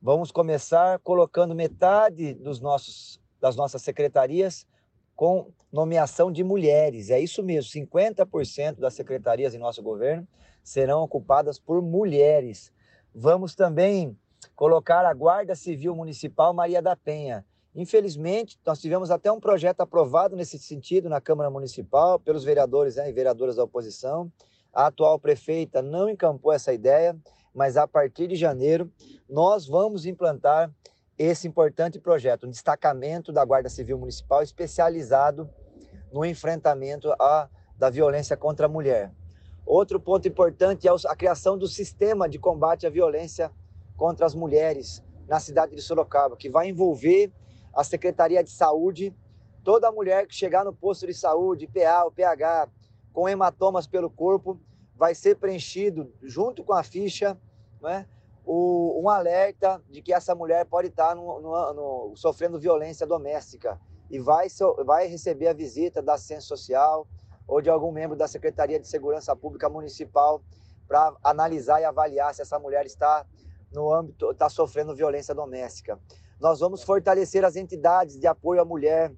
Vamos 0.00 0.32
começar 0.32 0.98
colocando 1.00 1.54
metade 1.54 2.32
dos 2.32 2.58
nossos, 2.58 3.20
das 3.38 3.54
nossas 3.54 3.82
secretarias 3.82 4.66
com 5.14 5.52
nomeação 5.70 6.32
de 6.32 6.42
mulheres. 6.42 7.10
É 7.10 7.20
isso 7.20 7.42
mesmo, 7.42 7.70
50% 7.70 8.80
das 8.80 8.94
secretarias 8.94 9.54
em 9.54 9.58
nosso 9.58 9.82
governo 9.82 10.26
serão 10.64 11.02
ocupadas 11.02 11.58
por 11.58 11.82
mulheres. 11.82 12.72
Vamos 13.14 13.54
também 13.54 14.18
colocar 14.54 15.04
a 15.04 15.12
Guarda 15.12 15.54
Civil 15.54 15.94
Municipal 15.94 16.54
Maria 16.54 16.80
da 16.80 16.96
Penha, 16.96 17.44
Infelizmente, 17.76 18.58
nós 18.64 18.80
tivemos 18.80 19.10
até 19.10 19.30
um 19.30 19.38
projeto 19.38 19.82
aprovado 19.82 20.34
nesse 20.34 20.58
sentido 20.58 21.10
na 21.10 21.20
Câmara 21.20 21.50
Municipal 21.50 22.18
pelos 22.18 22.42
vereadores 22.42 22.96
né, 22.96 23.06
e 23.10 23.12
vereadoras 23.12 23.56
da 23.56 23.64
oposição. 23.64 24.32
A 24.76 24.88
atual 24.88 25.18
prefeita 25.18 25.80
não 25.80 26.06
encampou 26.06 26.52
essa 26.52 26.70
ideia, 26.70 27.16
mas 27.54 27.78
a 27.78 27.88
partir 27.88 28.28
de 28.28 28.36
janeiro 28.36 28.92
nós 29.26 29.66
vamos 29.66 30.04
implantar 30.04 30.70
esse 31.16 31.48
importante 31.48 31.98
projeto, 31.98 32.46
um 32.46 32.50
destacamento 32.50 33.32
da 33.32 33.42
Guarda 33.42 33.70
Civil 33.70 33.96
Municipal 33.96 34.42
especializado 34.42 35.48
no 36.12 36.26
enfrentamento 36.26 37.08
da 37.78 37.88
violência 37.88 38.36
contra 38.36 38.66
a 38.66 38.68
mulher. 38.68 39.10
Outro 39.64 39.98
ponto 39.98 40.28
importante 40.28 40.86
é 40.86 40.90
a 40.90 41.16
criação 41.16 41.56
do 41.56 41.66
sistema 41.66 42.28
de 42.28 42.38
combate 42.38 42.86
à 42.86 42.90
violência 42.90 43.50
contra 43.96 44.26
as 44.26 44.34
mulheres 44.34 45.02
na 45.26 45.40
cidade 45.40 45.74
de 45.74 45.80
Sorocaba, 45.80 46.36
que 46.36 46.50
vai 46.50 46.68
envolver 46.68 47.32
a 47.72 47.82
Secretaria 47.82 48.44
de 48.44 48.50
Saúde, 48.50 49.16
toda 49.64 49.90
mulher 49.90 50.26
que 50.26 50.34
chegar 50.34 50.66
no 50.66 50.74
posto 50.74 51.06
de 51.06 51.14
saúde, 51.14 51.66
PA 51.66 52.10
PH, 52.14 52.68
com 53.16 53.26
hematomas 53.26 53.86
pelo 53.86 54.10
corpo, 54.10 54.60
vai 54.94 55.14
ser 55.14 55.36
preenchido 55.36 56.12
junto 56.22 56.62
com 56.62 56.74
a 56.74 56.82
ficha, 56.82 57.34
né, 57.80 58.06
o, 58.44 59.00
um 59.02 59.08
alerta 59.08 59.82
de 59.88 60.02
que 60.02 60.12
essa 60.12 60.34
mulher 60.34 60.66
pode 60.66 60.88
estar 60.88 61.16
no, 61.16 61.40
no, 61.40 61.72
no, 61.72 62.12
sofrendo 62.14 62.60
violência 62.60 63.06
doméstica 63.06 63.80
e 64.10 64.18
vai, 64.18 64.48
vai 64.84 65.06
receber 65.06 65.48
a 65.48 65.54
visita 65.54 66.02
da 66.02 66.12
assistência 66.12 66.42
social 66.42 67.06
ou 67.48 67.62
de 67.62 67.70
algum 67.70 67.90
membro 67.90 68.14
da 68.14 68.28
Secretaria 68.28 68.78
de 68.78 68.86
Segurança 68.86 69.34
Pública 69.34 69.70
Municipal 69.70 70.42
para 70.86 71.16
analisar 71.24 71.80
e 71.80 71.84
avaliar 71.86 72.34
se 72.34 72.42
essa 72.42 72.58
mulher 72.58 72.84
está 72.84 73.24
no 73.72 73.90
âmbito 73.90 74.30
está 74.30 74.50
sofrendo 74.50 74.94
violência 74.94 75.34
doméstica. 75.34 75.98
Nós 76.38 76.60
vamos 76.60 76.82
fortalecer 76.82 77.46
as 77.46 77.56
entidades 77.56 78.20
de 78.20 78.26
apoio 78.26 78.60
à 78.60 78.64
mulher 78.64 79.10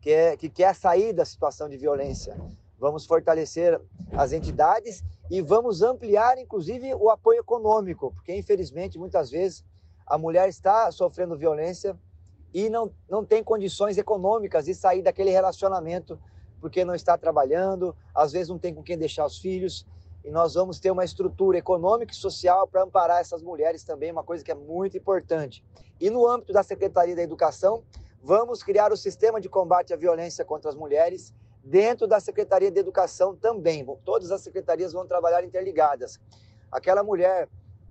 que, 0.00 0.10
é, 0.10 0.34
que 0.34 0.48
quer 0.48 0.74
sair 0.74 1.12
da 1.12 1.26
situação 1.26 1.68
de 1.68 1.76
violência. 1.76 2.34
Vamos 2.84 3.06
fortalecer 3.06 3.80
as 4.12 4.32
entidades 4.32 5.02
e 5.30 5.40
vamos 5.40 5.80
ampliar, 5.80 6.36
inclusive, 6.36 6.94
o 6.94 7.08
apoio 7.08 7.40
econômico, 7.40 8.12
porque, 8.12 8.36
infelizmente, 8.36 8.98
muitas 8.98 9.30
vezes 9.30 9.64
a 10.06 10.18
mulher 10.18 10.50
está 10.50 10.92
sofrendo 10.92 11.34
violência 11.34 11.98
e 12.52 12.68
não, 12.68 12.92
não 13.08 13.24
tem 13.24 13.42
condições 13.42 13.96
econômicas 13.96 14.66
de 14.66 14.74
sair 14.74 15.00
daquele 15.00 15.30
relacionamento 15.30 16.18
porque 16.60 16.84
não 16.84 16.94
está 16.94 17.16
trabalhando, 17.16 17.96
às 18.14 18.32
vezes 18.32 18.50
não 18.50 18.58
tem 18.58 18.74
com 18.74 18.82
quem 18.82 18.98
deixar 18.98 19.24
os 19.24 19.38
filhos. 19.38 19.86
E 20.22 20.30
nós 20.30 20.52
vamos 20.52 20.78
ter 20.78 20.90
uma 20.90 21.06
estrutura 21.06 21.56
econômica 21.56 22.12
e 22.12 22.16
social 22.16 22.68
para 22.68 22.82
amparar 22.82 23.18
essas 23.18 23.42
mulheres 23.42 23.82
também, 23.82 24.12
uma 24.12 24.22
coisa 24.22 24.44
que 24.44 24.52
é 24.52 24.54
muito 24.54 24.94
importante. 24.94 25.64
E 25.98 26.10
no 26.10 26.28
âmbito 26.28 26.52
da 26.52 26.62
Secretaria 26.62 27.16
da 27.16 27.22
Educação, 27.22 27.82
vamos 28.22 28.62
criar 28.62 28.92
o 28.92 28.96
sistema 28.96 29.40
de 29.40 29.48
combate 29.48 29.94
à 29.94 29.96
violência 29.96 30.44
contra 30.44 30.68
as 30.68 30.76
mulheres 30.76 31.32
dentro 31.64 32.06
da 32.06 32.20
Secretaria 32.20 32.70
de 32.70 32.78
Educação 32.78 33.34
também. 33.34 33.84
Todas 34.04 34.30
as 34.30 34.42
secretarias 34.42 34.92
vão 34.92 35.06
trabalhar 35.06 35.42
interligadas. 35.42 36.20
Aquela 36.70 37.02
mulher 37.02 37.48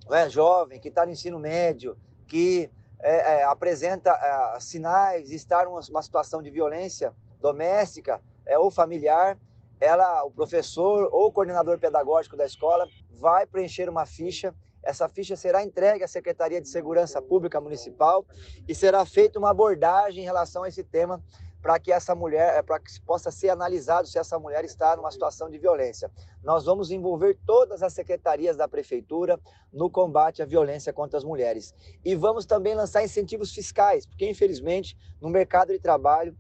né, 0.09 0.29
jovem 0.29 0.79
que 0.79 0.89
está 0.89 1.05
no 1.05 1.11
ensino 1.11 1.39
médio, 1.39 1.97
que 2.27 2.69
é, 2.99 3.39
é, 3.39 3.43
apresenta 3.43 4.11
é, 4.11 4.59
sinais 4.59 5.29
de 5.29 5.35
estar 5.35 5.65
numa 5.65 5.81
uma 5.89 6.01
situação 6.01 6.41
de 6.41 6.49
violência 6.49 7.13
doméstica 7.41 8.21
é, 8.45 8.57
ou 8.57 8.69
familiar, 8.69 9.37
ela, 9.79 10.23
o 10.23 10.31
professor 10.31 11.09
ou 11.11 11.27
o 11.27 11.31
coordenador 11.31 11.77
pedagógico 11.79 12.37
da 12.37 12.45
escola 12.45 12.87
vai 13.11 13.45
preencher 13.45 13.89
uma 13.89 14.05
ficha 14.05 14.53
essa 14.83 15.07
ficha 15.07 15.35
será 15.37 15.63
entregue 15.63 16.03
à 16.03 16.07
Secretaria 16.07 16.59
de 16.59 16.67
Segurança 16.67 17.21
Pública 17.21 17.61
Municipal 17.61 18.25
e 18.67 18.75
será 18.75 19.05
feita 19.05 19.39
uma 19.39 19.49
abordagem 19.49 20.21
em 20.21 20.25
relação 20.25 20.63
a 20.63 20.67
esse 20.67 20.83
tema 20.83 21.23
para 21.63 21.79
que 21.79 21.93
essa 21.93 22.13
mulher, 22.13 22.57
eh, 22.57 22.61
para 22.61 22.77
que 22.77 22.99
possa 23.03 23.31
ser 23.31 23.47
analisado 23.47 24.05
se 24.05 24.19
essa 24.19 24.37
mulher 24.37 24.65
está 24.65 24.97
numa 24.97 25.09
situação 25.09 25.49
de 25.49 25.57
violência. 25.57 26.11
Nós 26.43 26.65
vamos 26.65 26.91
envolver 26.91 27.39
todas 27.45 27.81
as 27.81 27.93
secretarias 27.93 28.57
da 28.57 28.67
prefeitura 28.67 29.39
no 29.71 29.89
combate 29.89 30.41
à 30.41 30.45
violência 30.45 30.91
contra 30.91 31.17
as 31.17 31.23
mulheres. 31.23 31.73
E 32.03 32.15
vamos 32.15 32.45
também 32.45 32.75
lançar 32.75 33.01
incentivos 33.01 33.53
fiscais, 33.53 34.05
porque 34.05 34.29
infelizmente 34.29 34.97
no 35.21 35.29
mercado 35.29 35.71
de 35.71 35.79
trabalho 35.79 36.37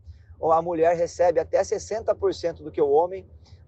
a 0.51 0.61
mulher 0.61 0.97
recebe 0.97 1.39
até 1.39 1.61
60% 1.61 2.61
do 2.61 2.69
que 2.69 2.81
o 2.81 2.89
homem, 2.89 3.25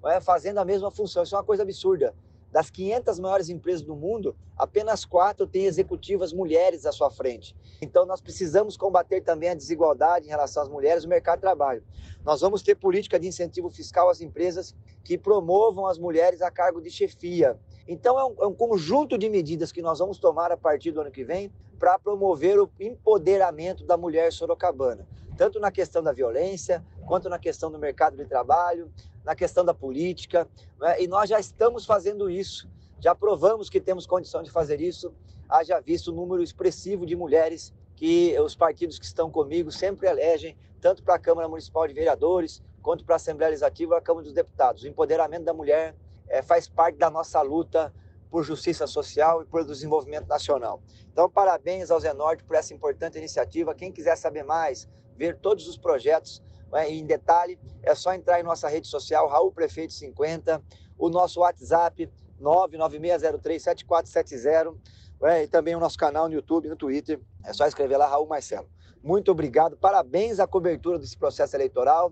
é, 0.08 0.20
fazendo 0.20 0.58
a 0.58 0.66
mesma 0.66 0.92
função. 0.92 1.24
Isso 1.24 1.36
é 1.36 1.38
uma 1.38 1.44
coisa 1.46 1.64
absurda. 1.64 2.14
Das 2.56 2.70
500 2.70 3.20
maiores 3.20 3.50
empresas 3.50 3.82
do 3.82 3.98
mundo, 3.98 4.34
apenas 4.56 5.04
quatro 5.04 5.46
têm 5.46 5.66
executivas 5.66 6.32
mulheres 6.32 6.86
à 6.86 6.92
sua 6.94 7.12
frente. 7.12 7.54
Então, 7.82 8.06
nós 8.06 8.22
precisamos 8.22 8.78
combater 8.78 9.20
também 9.20 9.50
a 9.50 9.54
desigualdade 9.54 10.28
em 10.28 10.30
relação 10.30 10.64
às 10.64 10.70
mulheres 10.70 11.04
no 11.04 11.10
mercado 11.10 11.40
de 11.40 11.42
trabalho. 11.42 11.84
Nós 12.24 12.40
vamos 12.40 12.64
ter 12.64 12.76
política 12.76 13.20
de 13.20 13.28
incentivo 13.28 13.70
fiscal 13.70 14.10
às 14.10 14.22
empresas 14.22 14.74
que 15.04 15.18
promovam 15.18 15.86
as 15.86 15.98
mulheres 15.98 16.42
a 16.42 16.50
cargo 16.50 16.80
de 16.80 16.90
chefia. 16.90 17.60
Então, 17.86 18.18
é 18.18 18.24
um, 18.24 18.36
é 18.44 18.48
um 18.48 18.54
conjunto 18.54 19.18
de 19.18 19.30
medidas 19.30 19.70
que 19.70 19.82
nós 19.82 20.00
vamos 20.00 20.18
tomar 20.18 20.50
a 20.50 20.56
partir 20.56 20.94
do 20.94 21.02
ano 21.02 21.12
que 21.12 21.26
vem 21.26 21.52
para 21.78 22.00
promover 22.00 22.58
o 22.58 22.72
empoderamento 22.80 23.86
da 23.86 23.98
mulher 23.98 24.32
sorocabana, 24.32 25.06
tanto 25.38 25.60
na 25.60 25.74
questão 25.74 26.02
da 26.02 26.14
violência, 26.14 26.82
quanto 27.06 27.28
na 27.28 27.38
questão 27.38 27.70
do 27.70 27.78
mercado 27.78 28.16
de 28.16 28.24
trabalho, 28.24 28.90
na 29.26 29.36
questão 29.36 29.66
da 29.66 29.74
política, 29.74 30.48
né? 30.80 31.02
e 31.02 31.08
nós 31.08 31.30
já 31.30 31.40
estamos 31.40 31.86
fazendo 31.86 32.30
isso, 32.30 32.70
já 33.00 33.16
provamos 33.16 33.70
que 33.70 33.82
temos 33.82 34.06
condição 34.06 34.44
de 34.44 34.52
fazer 34.52 34.80
isso, 34.80 35.14
haja 35.50 35.80
visto 35.80 36.10
o 36.10 36.14
número 36.14 36.44
expressivo 36.44 37.06
de 37.06 37.16
mulheres 37.16 37.74
que 37.96 38.38
os 38.40 38.56
partidos 38.56 39.00
que 39.00 39.06
estão 39.06 39.32
comigo 39.32 39.72
sempre 39.72 40.08
elegem, 40.08 40.56
tanto 40.80 41.04
para 41.04 41.16
a 41.16 41.20
Câmara 41.20 41.48
Municipal 41.48 41.88
de 41.88 41.94
Vereadores, 41.94 42.62
quanto 42.82 43.04
para 43.04 43.16
a 43.16 43.18
Assembleia 43.18 43.50
Legislativa 43.50 43.96
e 43.96 43.98
a 43.98 44.02
Câmara 44.02 44.26
dos 44.26 44.34
Deputados. 44.34 44.84
O 44.84 44.88
empoderamento 44.88 45.44
da 45.44 45.54
mulher 45.54 45.96
é, 46.28 46.42
faz 46.42 46.68
parte 46.68 46.98
da 46.98 47.10
nossa 47.10 47.42
luta 47.42 47.92
por 48.30 48.44
justiça 48.44 48.86
social 48.86 49.42
e 49.42 49.46
por 49.46 49.64
desenvolvimento 49.66 50.28
nacional. 50.28 50.82
Então, 51.12 51.30
parabéns 51.30 51.90
ao 51.90 52.00
Zenorte 52.00 52.44
por 52.44 52.56
essa 52.56 52.74
importante 52.74 53.18
iniciativa. 53.18 53.74
Quem 53.74 53.92
quiser 53.92 54.16
saber 54.18 54.44
mais, 54.44 54.90
ver 55.16 55.38
todos 55.38 55.68
os 55.68 55.78
projetos, 55.78 56.44
né, 56.76 56.92
em 56.92 57.04
detalhe, 57.06 57.58
é 57.82 57.96
só 57.96 58.14
entrar 58.14 58.38
em 58.38 58.44
nossa 58.44 58.68
rede 58.68 58.88
social, 58.88 59.30
Raul 59.30 59.50
Prefeito 59.50 59.94
50, 59.94 60.62
o 60.98 61.10
nosso 61.10 61.40
WhatsApp 61.40 62.12
996037470. 62.42 64.76
É, 65.24 65.44
e 65.44 65.48
também 65.48 65.74
o 65.74 65.80
nosso 65.80 65.98
canal 65.98 66.28
no 66.28 66.34
YouTube, 66.34 66.68
no 66.68 66.76
Twitter. 66.76 67.18
É 67.46 67.54
só 67.54 67.66
escrever 67.66 67.96
lá, 67.96 68.06
Raul 68.06 68.28
Marcelo. 68.28 68.68
Muito 69.02 69.32
obrigado, 69.32 69.78
parabéns 69.78 70.42
à 70.42 70.46
cobertura 70.46 71.00
desse 71.00 71.18
processo 71.18 71.56
eleitoral. 71.56 72.12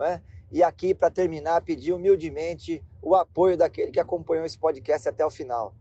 É? 0.00 0.20
E 0.50 0.60
aqui, 0.60 0.92
para 0.92 1.10
terminar, 1.10 1.62
pedir 1.62 1.92
humildemente 1.92 2.84
o 3.00 3.14
apoio 3.14 3.56
daquele 3.56 3.92
que 3.92 4.00
acompanhou 4.00 4.44
esse 4.44 4.58
podcast 4.58 5.08
até 5.08 5.24
o 5.24 5.30
final. 5.30 5.72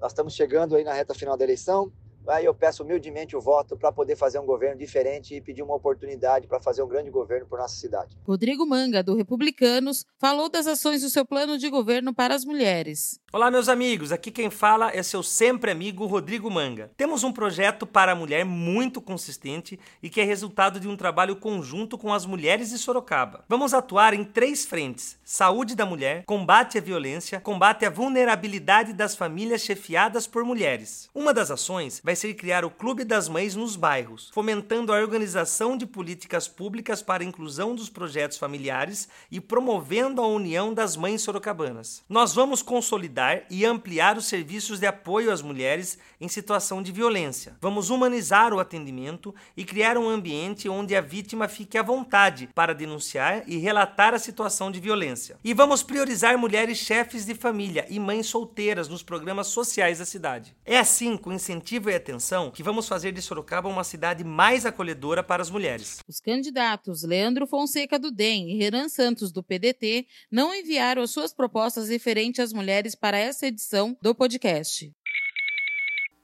Nós 0.00 0.10
estamos 0.10 0.34
chegando 0.34 0.74
aí 0.74 0.82
na 0.82 0.92
reta 0.92 1.14
final 1.14 1.36
da 1.36 1.44
eleição. 1.44 1.92
Aí 2.28 2.44
eu 2.44 2.54
peço 2.54 2.82
humildemente 2.82 3.36
o 3.36 3.40
voto 3.40 3.76
para 3.76 3.92
poder 3.92 4.16
fazer 4.16 4.38
um 4.38 4.46
governo 4.46 4.78
diferente 4.78 5.34
e 5.34 5.40
pedir 5.40 5.62
uma 5.62 5.74
oportunidade 5.74 6.46
para 6.46 6.60
fazer 6.60 6.82
um 6.82 6.88
grande 6.88 7.10
governo 7.10 7.46
por 7.46 7.58
nossa 7.58 7.76
cidade. 7.76 8.16
Rodrigo 8.26 8.66
Manga, 8.66 9.02
do 9.02 9.14
Republicanos, 9.14 10.04
falou 10.18 10.48
das 10.48 10.66
ações 10.66 11.02
do 11.02 11.10
seu 11.10 11.24
plano 11.24 11.58
de 11.58 11.68
governo 11.70 12.14
para 12.14 12.34
as 12.34 12.44
mulheres. 12.44 13.20
Olá, 13.36 13.50
meus 13.50 13.68
amigos. 13.68 14.12
Aqui 14.12 14.30
quem 14.30 14.48
fala 14.48 14.90
é 14.96 15.02
seu 15.02 15.22
sempre 15.22 15.70
amigo 15.70 16.06
Rodrigo 16.06 16.50
Manga. 16.50 16.90
Temos 16.96 17.22
um 17.22 17.30
projeto 17.30 17.86
para 17.86 18.12
a 18.12 18.14
mulher 18.14 18.46
muito 18.46 18.98
consistente 18.98 19.78
e 20.02 20.08
que 20.08 20.22
é 20.22 20.24
resultado 20.24 20.80
de 20.80 20.88
um 20.88 20.96
trabalho 20.96 21.36
conjunto 21.36 21.98
com 21.98 22.14
as 22.14 22.24
mulheres 22.24 22.70
de 22.70 22.78
Sorocaba. 22.78 23.44
Vamos 23.46 23.74
atuar 23.74 24.14
em 24.14 24.24
três 24.24 24.64
frentes: 24.64 25.18
saúde 25.22 25.74
da 25.74 25.84
mulher, 25.84 26.24
combate 26.24 26.78
à 26.78 26.80
violência, 26.80 27.38
combate 27.38 27.84
à 27.84 27.90
vulnerabilidade 27.90 28.94
das 28.94 29.14
famílias 29.14 29.60
chefiadas 29.60 30.26
por 30.26 30.42
mulheres. 30.42 31.10
Uma 31.14 31.34
das 31.34 31.50
ações 31.50 32.00
vai 32.02 32.16
ser 32.16 32.32
criar 32.32 32.64
o 32.64 32.70
Clube 32.70 33.04
das 33.04 33.28
Mães 33.28 33.54
nos 33.54 33.76
bairros, 33.76 34.30
fomentando 34.32 34.94
a 34.94 34.96
organização 34.96 35.76
de 35.76 35.84
políticas 35.84 36.48
públicas 36.48 37.02
para 37.02 37.22
a 37.22 37.26
inclusão 37.26 37.74
dos 37.74 37.90
projetos 37.90 38.38
familiares 38.38 39.10
e 39.30 39.42
promovendo 39.42 40.22
a 40.22 40.26
união 40.26 40.72
das 40.72 40.96
mães 40.96 41.20
sorocabanas. 41.20 42.02
Nós 42.08 42.32
vamos 42.32 42.62
consolidar 42.62 43.25
e 43.50 43.64
ampliar 43.64 44.16
os 44.16 44.26
serviços 44.26 44.78
de 44.80 44.86
apoio 44.86 45.32
às 45.32 45.42
mulheres 45.42 45.98
em 46.20 46.28
situação 46.28 46.82
de 46.82 46.92
violência. 46.92 47.56
Vamos 47.60 47.90
humanizar 47.90 48.52
o 48.52 48.60
atendimento 48.60 49.34
e 49.56 49.64
criar 49.64 49.98
um 49.98 50.08
ambiente 50.08 50.68
onde 50.68 50.94
a 50.94 51.00
vítima 51.00 51.48
fique 51.48 51.76
à 51.76 51.82
vontade 51.82 52.48
para 52.54 52.74
denunciar 52.74 53.42
e 53.46 53.56
relatar 53.58 54.14
a 54.14 54.18
situação 54.18 54.70
de 54.70 54.80
violência. 54.80 55.36
E 55.44 55.52
vamos 55.52 55.82
priorizar 55.82 56.38
mulheres 56.38 56.78
chefes 56.78 57.24
de 57.26 57.34
família 57.34 57.86
e 57.88 57.98
mães 57.98 58.26
solteiras 58.26 58.88
nos 58.88 59.02
programas 59.02 59.48
sociais 59.48 59.98
da 59.98 60.04
cidade. 60.04 60.54
É 60.64 60.78
assim, 60.78 61.16
com 61.16 61.32
incentivo 61.32 61.90
e 61.90 61.94
atenção 61.94 62.50
que 62.50 62.62
vamos 62.62 62.88
fazer 62.88 63.12
de 63.12 63.22
Sorocaba 63.22 63.68
uma 63.68 63.84
cidade 63.84 64.24
mais 64.24 64.66
acolhedora 64.66 65.22
para 65.22 65.42
as 65.42 65.50
mulheres. 65.50 65.98
Os 66.08 66.20
candidatos 66.20 67.02
Leandro 67.02 67.46
Fonseca 67.46 67.98
do 67.98 68.10
DEM 68.10 68.50
e 68.50 68.56
Renan 68.56 68.88
Santos 68.88 69.32
do 69.32 69.42
PDT 69.42 70.06
não 70.30 70.54
enviaram 70.54 71.02
as 71.02 71.10
suas 71.10 71.32
propostas 71.32 71.88
referentes 71.88 72.40
às 72.40 72.52
mulheres 72.52 72.94
para 72.94 73.05
essa 73.14 73.46
edição 73.46 73.96
do 74.00 74.14
podcast. 74.14 74.92